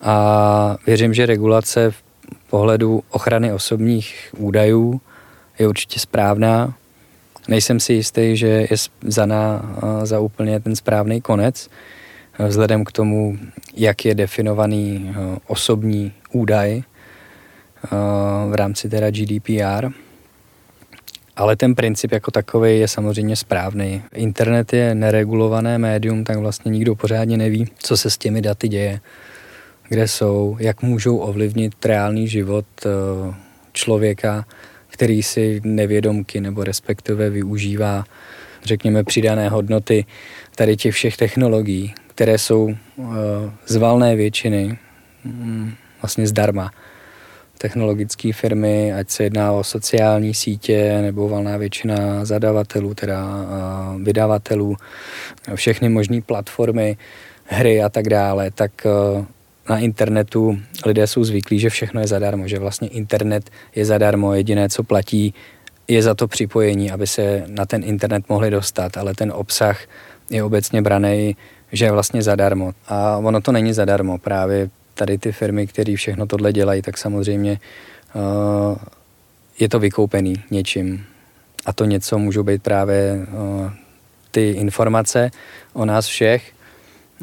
a 0.00 0.76
věřím, 0.86 1.14
že 1.14 1.26
regulace 1.26 1.90
v 1.90 2.02
pohledu 2.50 3.02
ochrany 3.10 3.52
osobních 3.52 4.34
údajů 4.38 5.00
je 5.58 5.68
určitě 5.68 6.00
správná. 6.00 6.74
Nejsem 7.48 7.80
si 7.80 7.92
jistý, 7.92 8.36
že 8.36 8.46
je 8.46 8.76
zaná 9.02 9.76
za 10.02 10.20
úplně 10.20 10.60
ten 10.60 10.76
správný 10.76 11.20
konec, 11.20 11.68
vzhledem 12.48 12.84
k 12.84 12.92
tomu, 12.92 13.38
jak 13.74 14.04
je 14.04 14.14
definovaný 14.14 15.14
osobní 15.46 16.12
údaj 16.32 16.82
v 18.50 18.54
rámci 18.54 18.88
teda 18.88 19.10
GDPR. 19.10 19.88
Ale 21.36 21.56
ten 21.56 21.74
princip 21.74 22.12
jako 22.12 22.30
takový 22.30 22.78
je 22.78 22.88
samozřejmě 22.88 23.36
správný. 23.36 24.02
Internet 24.14 24.72
je 24.72 24.94
neregulované 24.94 25.78
médium, 25.78 26.24
tak 26.24 26.38
vlastně 26.38 26.70
nikdo 26.70 26.94
pořádně 26.94 27.36
neví, 27.36 27.66
co 27.78 27.96
se 27.96 28.10
s 28.10 28.18
těmi 28.18 28.42
daty 28.42 28.68
děje, 28.68 29.00
kde 29.88 30.08
jsou, 30.08 30.56
jak 30.60 30.82
můžou 30.82 31.18
ovlivnit 31.18 31.84
reálný 31.84 32.28
život 32.28 32.66
eh, 32.86 33.34
člověka, 33.72 34.46
který 34.88 35.22
si 35.22 35.60
nevědomky 35.64 36.40
nebo 36.40 36.64
respektive 36.64 37.30
využívá, 37.30 38.04
řekněme, 38.64 39.04
přidané 39.04 39.48
hodnoty 39.48 40.04
tady 40.54 40.76
těch 40.76 40.94
všech 40.94 41.16
technologií, 41.16 41.94
které 42.06 42.38
jsou 42.38 42.70
eh, 42.70 43.04
z 43.66 43.76
valné 43.76 44.16
většiny 44.16 44.78
mm, 45.24 45.74
vlastně 46.02 46.26
zdarma 46.26 46.70
technologické 47.58 48.32
firmy, 48.32 48.92
ať 48.92 49.10
se 49.10 49.22
jedná 49.22 49.52
o 49.52 49.64
sociální 49.64 50.34
sítě 50.34 50.98
nebo 51.02 51.28
valná 51.28 51.56
většina 51.56 52.24
zadavatelů, 52.24 52.94
teda 52.94 53.46
vydavatelů, 54.02 54.76
všechny 55.54 55.88
možné 55.88 56.20
platformy, 56.20 56.96
hry 57.44 57.82
a 57.82 57.88
tak 57.88 58.08
dále, 58.08 58.50
tak 58.50 58.70
na 59.68 59.78
internetu 59.78 60.58
lidé 60.86 61.06
jsou 61.06 61.24
zvyklí, 61.24 61.58
že 61.58 61.70
všechno 61.70 62.00
je 62.00 62.06
zadarmo, 62.06 62.48
že 62.48 62.58
vlastně 62.58 62.88
internet 62.88 63.50
je 63.74 63.84
zadarmo, 63.84 64.34
jediné, 64.34 64.68
co 64.68 64.82
platí, 64.82 65.34
je 65.88 66.02
za 66.02 66.14
to 66.14 66.28
připojení, 66.28 66.90
aby 66.90 67.06
se 67.06 67.44
na 67.46 67.66
ten 67.66 67.84
internet 67.84 68.28
mohli 68.28 68.50
dostat, 68.50 68.96
ale 68.96 69.14
ten 69.14 69.32
obsah 69.32 69.80
je 70.30 70.44
obecně 70.44 70.82
braný, 70.82 71.36
že 71.72 71.84
je 71.84 71.92
vlastně 71.92 72.22
zadarmo. 72.22 72.72
A 72.88 73.16
ono 73.16 73.40
to 73.40 73.52
není 73.52 73.72
zadarmo, 73.72 74.18
právě 74.18 74.70
tady 74.96 75.18
ty 75.18 75.32
firmy, 75.32 75.66
které 75.66 75.96
všechno 75.96 76.26
tohle 76.26 76.52
dělají, 76.52 76.82
tak 76.82 76.98
samozřejmě 76.98 77.60
uh, 78.14 78.76
je 79.58 79.68
to 79.68 79.78
vykoupený 79.78 80.34
něčím. 80.50 81.04
A 81.66 81.72
to 81.72 81.84
něco 81.84 82.18
můžou 82.18 82.42
být 82.42 82.62
právě 82.62 83.26
uh, 83.32 83.70
ty 84.30 84.50
informace 84.50 85.30
o 85.72 85.84
nás 85.84 86.06
všech. 86.06 86.52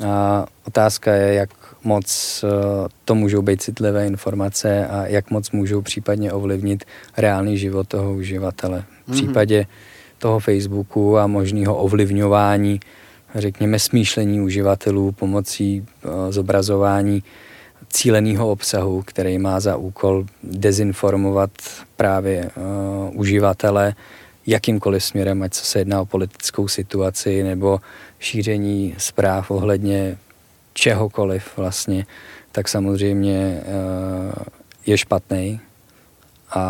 A 0.06 0.46
otázka 0.68 1.14
je, 1.14 1.34
jak 1.34 1.50
moc 1.84 2.08
uh, 2.44 2.88
to 3.06 3.16
můžou 3.16 3.42
být 3.42 3.62
citlivé 3.62 4.08
informace 4.08 4.88
a 4.88 5.06
jak 5.06 5.32
moc 5.32 5.52
můžou 5.52 5.82
případně 5.82 6.34
ovlivnit 6.34 6.84
reálný 7.18 7.58
život 7.58 7.88
toho 7.88 8.14
uživatele. 8.14 8.84
V 9.06 9.08
mhm. 9.08 9.18
případě 9.18 9.66
toho 10.20 10.40
Facebooku 10.40 11.18
a 11.18 11.28
možného 11.28 11.78
ovlivňování, 11.78 12.80
řekněme, 13.36 13.80
smýšlení 13.80 14.42
uživatelů 14.42 15.12
pomocí 15.12 15.86
zobrazování 16.30 17.24
cíleného 17.94 18.52
obsahu, 18.52 19.02
který 19.02 19.38
má 19.38 19.60
za 19.60 19.78
úkol 19.78 20.26
dezinformovat 20.44 21.52
právě 21.96 22.50
uh, 22.56 23.20
uživatele 23.20 23.96
jakýmkoliv 24.48 25.04
směrem, 25.04 25.44
ať 25.44 25.54
se 25.54 25.80
jedná 25.80 26.02
o 26.02 26.06
politickou 26.06 26.68
situaci 26.68 27.44
nebo 27.44 27.80
šíření 28.20 28.96
zpráv 28.98 29.52
ohledně 29.52 30.18
čehokoliv 30.74 31.58
vlastně, 31.58 32.06
tak 32.52 32.68
samozřejmě 32.68 33.62
uh, 33.62 34.34
je 34.86 34.98
špatný 34.98 35.60
a 36.50 36.64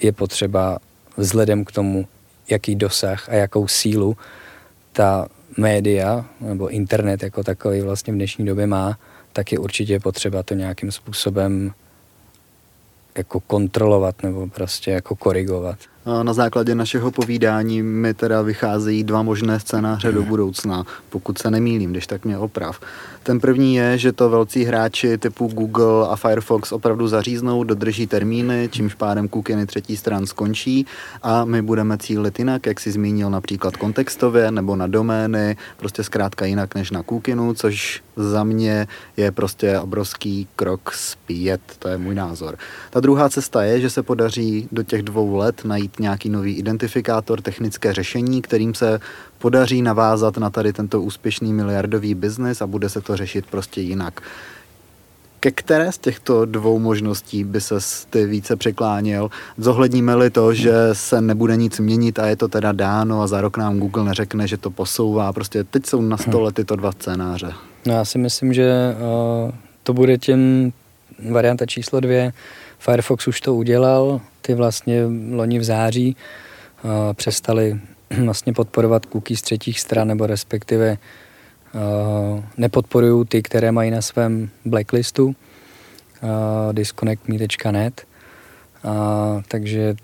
je 0.00 0.12
potřeba 0.12 0.78
vzhledem 1.16 1.64
k 1.64 1.72
tomu, 1.72 2.06
jaký 2.48 2.74
dosah 2.74 3.28
a 3.28 3.34
jakou 3.34 3.68
sílu 3.68 4.16
ta 4.92 5.26
média 5.56 6.24
nebo 6.40 6.68
internet 6.68 7.22
jako 7.22 7.42
takový 7.42 7.80
vlastně 7.80 8.12
v 8.12 8.16
dnešní 8.16 8.46
době 8.46 8.66
má, 8.66 8.98
tak 9.36 9.52
je 9.52 9.58
určitě 9.58 10.00
potřeba 10.00 10.42
to 10.42 10.54
nějakým 10.54 10.92
způsobem 10.92 11.72
jako 13.16 13.40
kontrolovat 13.40 14.22
nebo 14.22 14.46
prostě 14.46 14.90
jako 14.90 15.16
korigovat. 15.16 15.78
Na 16.22 16.32
základě 16.32 16.74
našeho 16.74 17.10
povídání 17.10 17.82
mi 17.82 18.14
teda 18.14 18.42
vycházejí 18.42 19.04
dva 19.04 19.22
možné 19.22 19.60
scénáře 19.60 20.12
do 20.12 20.22
budoucna, 20.22 20.84
pokud 21.08 21.38
se 21.38 21.50
nemýlím, 21.50 21.90
když 21.90 22.06
tak 22.06 22.24
mě 22.24 22.38
oprav. 22.38 22.80
Ten 23.22 23.40
první 23.40 23.74
je, 23.74 23.98
že 23.98 24.12
to 24.12 24.30
velcí 24.30 24.64
hráči 24.64 25.18
typu 25.18 25.46
Google 25.46 26.08
a 26.08 26.16
Firefox 26.16 26.72
opravdu 26.72 27.08
zaříznou, 27.08 27.64
dodrží 27.64 28.06
termíny, 28.06 28.68
čímž 28.72 28.94
pádem 28.94 29.28
kukiny 29.28 29.66
třetí 29.66 29.96
stran 29.96 30.26
skončí 30.26 30.86
a 31.22 31.44
my 31.44 31.62
budeme 31.62 31.98
cílit 31.98 32.38
jinak, 32.38 32.66
jak 32.66 32.80
si 32.80 32.92
zmínil 32.92 33.30
například 33.30 33.76
kontextově 33.76 34.50
nebo 34.50 34.76
na 34.76 34.86
domény, 34.86 35.56
prostě 35.76 36.02
zkrátka 36.02 36.44
jinak 36.44 36.74
než 36.74 36.90
na 36.90 37.02
kukinu, 37.02 37.54
což 37.54 38.05
za 38.16 38.44
mě 38.44 38.86
je 39.16 39.32
prostě 39.32 39.78
obrovský 39.78 40.48
krok 40.56 40.92
zpět, 40.92 41.60
to 41.78 41.88
je 41.88 41.98
můj 41.98 42.14
názor. 42.14 42.58
Ta 42.90 43.00
druhá 43.00 43.28
cesta 43.28 43.62
je, 43.62 43.80
že 43.80 43.90
se 43.90 44.02
podaří 44.02 44.68
do 44.72 44.82
těch 44.82 45.02
dvou 45.02 45.36
let 45.36 45.64
najít 45.64 46.00
nějaký 46.00 46.28
nový 46.28 46.54
identifikátor, 46.54 47.40
technické 47.40 47.92
řešení, 47.92 48.42
kterým 48.42 48.74
se 48.74 49.00
podaří 49.38 49.82
navázat 49.82 50.36
na 50.36 50.50
tady 50.50 50.72
tento 50.72 51.02
úspěšný 51.02 51.52
miliardový 51.52 52.14
biznis 52.14 52.62
a 52.62 52.66
bude 52.66 52.88
se 52.88 53.00
to 53.00 53.16
řešit 53.16 53.46
prostě 53.50 53.80
jinak. 53.80 54.22
Ke 55.40 55.50
které 55.50 55.92
z 55.92 55.98
těchto 55.98 56.44
dvou 56.44 56.78
možností 56.78 57.44
by 57.44 57.60
se 57.60 57.74
ty 58.10 58.26
více 58.26 58.56
překláněl? 58.56 59.30
Zohledníme-li 59.58 60.30
to, 60.30 60.54
že 60.54 60.72
se 60.92 61.20
nebude 61.20 61.56
nic 61.56 61.78
měnit 61.80 62.18
a 62.18 62.26
je 62.26 62.36
to 62.36 62.48
teda 62.48 62.72
dáno 62.72 63.22
a 63.22 63.26
za 63.26 63.40
rok 63.40 63.56
nám 63.56 63.78
Google 63.78 64.04
neřekne, 64.04 64.48
že 64.48 64.56
to 64.56 64.70
posouvá. 64.70 65.32
Prostě 65.32 65.64
teď 65.64 65.86
jsou 65.86 66.02
na 66.02 66.16
stole 66.16 66.52
tyto 66.52 66.76
dva 66.76 66.92
scénáře. 66.92 67.52
No 67.86 67.94
já 67.94 68.04
si 68.04 68.18
myslím, 68.18 68.52
že 68.52 68.72
uh, 68.94 69.50
to 69.82 69.92
bude 69.92 70.18
tím 70.18 70.72
varianta 71.30 71.66
číslo 71.66 72.00
dvě. 72.00 72.32
Firefox 72.78 73.28
už 73.28 73.40
to 73.40 73.54
udělal, 73.54 74.20
ty 74.40 74.54
vlastně 74.54 75.02
loni 75.30 75.58
v 75.58 75.64
září 75.64 76.16
uh, 76.84 76.90
přestali 77.12 77.80
vlastně 78.24 78.52
podporovat 78.52 79.06
cookies 79.06 79.38
z 79.38 79.42
třetích 79.42 79.80
stran, 79.80 80.08
nebo 80.08 80.26
respektive 80.26 80.98
uh, 81.74 82.42
nepodporují 82.56 83.26
ty, 83.26 83.42
které 83.42 83.72
mají 83.72 83.90
na 83.90 84.02
svém 84.02 84.50
blacklistu 84.64 85.26
uh, 85.26 85.34
disconnectme.net 86.72 88.06
uh, 88.84 88.90
takže 89.48 89.94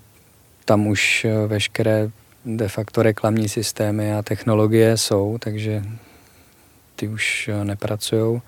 tam 0.65 0.87
už 0.87 1.27
veškeré 1.47 2.11
de 2.45 2.69
facto 2.69 3.03
reklamní 3.03 3.49
systémy 3.49 4.15
a 4.15 4.23
technologie 4.23 4.97
jsou, 4.97 5.39
takže 5.41 5.83
ty 6.97 7.09
už 7.09 7.51
nepracují 7.65 8.43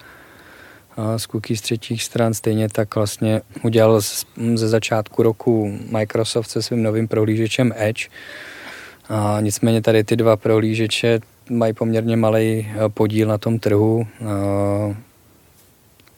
z 1.16 1.26
cookies 1.26 1.61
třetích 1.61 2.02
stran. 2.02 2.35
Stejně 2.35 2.68
tak 2.68 2.94
vlastně 2.94 3.40
udělal 3.62 4.00
ze 4.54 4.68
začátku 4.68 5.22
roku 5.22 5.78
Microsoft 5.90 6.50
se 6.50 6.62
svým 6.62 6.83
novým 6.83 7.09
prohlížečem 7.09 7.72
Edge, 7.76 8.09
a 9.09 9.37
nicméně 9.40 9.83
tady 9.83 10.04
ty 10.04 10.16
dva 10.16 10.37
prohlížeče 10.37 11.20
mají 11.50 11.72
poměrně 11.72 12.16
malý 12.16 12.68
eh, 12.68 12.88
podíl 12.88 13.28
na 13.28 13.38
tom 13.38 13.59
trhu. 13.59 14.07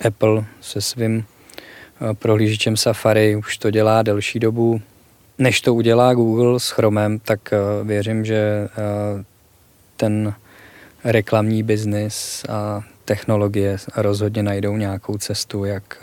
Apple 0.06 0.44
se 0.60 0.80
svým 0.80 1.24
eh, 1.24 2.14
prohlížečem 2.14 2.76
Safari 2.76 3.36
už 3.36 3.58
to 3.58 3.70
dělá 3.70 4.02
delší 4.02 4.38
dobu. 4.38 4.80
Než 5.38 5.60
to 5.60 5.74
udělá 5.74 6.14
Google 6.14 6.60
s 6.60 6.70
Chromem, 6.70 7.18
tak 7.18 7.52
eh, 7.52 7.84
věřím, 7.84 8.24
že 8.24 8.68
ten 9.96 10.34
reklamní 11.06 11.62
biznis 11.62 12.44
a 12.48 12.82
technologie 13.04 13.76
rozhodně 13.96 14.42
najdou 14.42 14.76
nějakou 14.76 15.18
cestu, 15.18 15.64
jak 15.64 16.02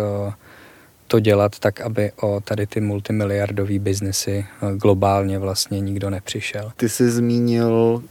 to 1.13 1.19
dělat 1.19 1.59
tak, 1.59 1.81
aby 1.81 2.11
o 2.21 2.39
tady 2.39 2.67
ty 2.67 2.81
multimiliardové 2.81 3.79
biznesy 3.79 4.45
eh, 4.45 4.75
globálně 4.77 5.39
vlastně 5.39 5.79
nikdo 5.79 6.09
nepřišel. 6.09 6.71
Ty 6.77 6.89
jsi 6.89 7.11
zmínil 7.11 8.03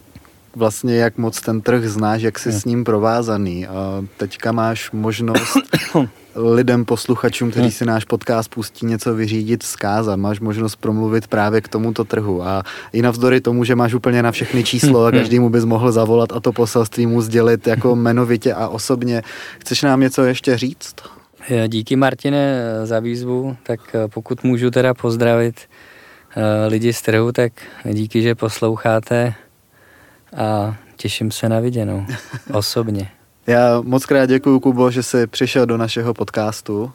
vlastně, 0.57 0.97
jak 0.97 1.19
moc 1.19 1.41
ten 1.41 1.61
trh 1.61 1.85
znáš, 1.85 2.23
jak 2.23 2.39
jsi 2.39 2.51
hmm. 2.51 2.61
s 2.61 2.65
ním 2.65 2.85
provázaný. 2.85 3.67
A 3.67 4.05
teďka 4.17 4.53
máš 4.53 4.91
možnost 4.91 5.57
lidem, 6.35 6.85
posluchačům, 6.85 7.51
kteří 7.51 7.71
si 7.71 7.85
náš 7.85 8.05
podcast 8.05 8.51
pustí, 8.55 8.87
něco 8.87 9.15
vyřídit, 9.15 9.65
vzkázat. 9.65 10.17
Máš 10.17 10.41
možnost 10.41 10.77
promluvit 10.77 11.27
právě 11.27 11.61
k 11.61 11.69
tomuto 11.69 12.05
trhu. 12.05 12.43
A 12.43 12.63
i 12.93 13.03
navzdory 13.03 13.41
tomu, 13.41 13.65
že 13.65 13.75
máš 13.75 13.95
úplně 13.95 14.23
na 14.23 14.33
všechny 14.33 14.65
číslo 14.65 15.05
a 15.05 15.11
každému 15.11 15.51
bys 15.51 15.65
mohl 15.65 15.93
zavolat 15.93 16.33
a 16.33 16.41
to 16.41 16.53
poselství 16.53 17.07
mu 17.07 17.21
sdělit 17.21 17.67
jako 17.67 17.97
jmenovitě 17.97 18.55
a 18.55 18.69
osobně. 18.69 19.23
Chceš 19.59 19.83
nám 19.83 20.01
něco 20.01 20.25
ještě 20.25 20.59
říct? 20.59 20.95
Díky 21.69 21.97
Martine 21.97 22.63
za 22.85 23.01
výzvu, 23.01 23.57
tak 23.63 23.81
eh, 23.95 24.09
pokud 24.09 24.45
můžu 24.45 24.71
teda 24.71 24.95
pozdravit 24.95 25.61
eh, 26.37 26.67
lidi 26.67 26.93
z 26.93 27.03
trhu, 27.03 27.33
tak 27.33 27.53
díky, 27.85 28.23
že 28.23 28.35
posloucháte 28.35 29.35
a 30.37 30.77
těším 30.97 31.31
se 31.31 31.49
na 31.49 31.61
viděnou 31.61 32.07
osobně. 32.53 33.09
Já 33.47 33.81
moc 33.81 34.07
krát 34.07 34.27
děkuji, 34.27 34.61
Kubo, 34.61 34.91
že 34.91 35.03
jsi 35.03 35.27
přišel 35.27 35.67
do 35.67 35.77
našeho 35.77 36.15
podcastu. 36.15 36.93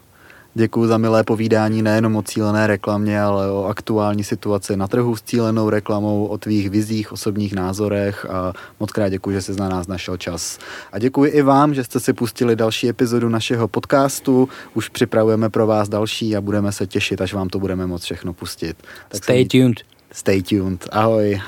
Děkuji 0.53 0.88
za 0.88 0.97
milé 0.97 1.23
povídání 1.23 1.81
nejenom 1.81 2.15
o 2.15 2.23
cílené 2.23 2.67
reklamě, 2.67 3.21
ale 3.21 3.51
o 3.51 3.65
aktuální 3.65 4.23
situaci 4.23 4.77
na 4.77 4.88
trhu 4.88 5.15
s 5.15 5.21
cílenou 5.21 5.69
reklamou, 5.69 6.25
o 6.25 6.38
tvých 6.38 6.69
vizích, 6.69 7.12
osobních 7.12 7.53
názorech 7.53 8.25
a 8.29 8.53
moc 8.79 8.91
krát 8.91 9.10
děkuji, 9.10 9.31
že 9.31 9.41
jsi 9.41 9.55
na 9.55 9.69
nás 9.69 9.88
našel 9.88 10.17
čas. 10.17 10.60
A 10.91 10.99
děkuji 10.99 11.31
i 11.31 11.41
vám, 11.41 11.73
že 11.73 11.83
jste 11.83 11.99
si 11.99 12.13
pustili 12.13 12.55
další 12.55 12.89
epizodu 12.89 13.29
našeho 13.29 13.67
podcastu. 13.67 14.49
Už 14.73 14.89
připravujeme 14.89 15.49
pro 15.49 15.67
vás 15.67 15.89
další 15.89 16.36
a 16.36 16.41
budeme 16.41 16.71
se 16.71 16.88
těšit, 16.88 17.21
až 17.21 17.33
vám 17.33 17.49
to 17.49 17.60
budeme 17.60 17.88
moc 17.88 18.03
všechno 18.03 18.33
pustit. 18.33 18.77
Tak 19.10 19.23
stay 19.23 19.45
tuned. 19.45 19.77
Stay 20.12 20.41
tuned. 20.41 20.88
Ahoj. 20.91 21.41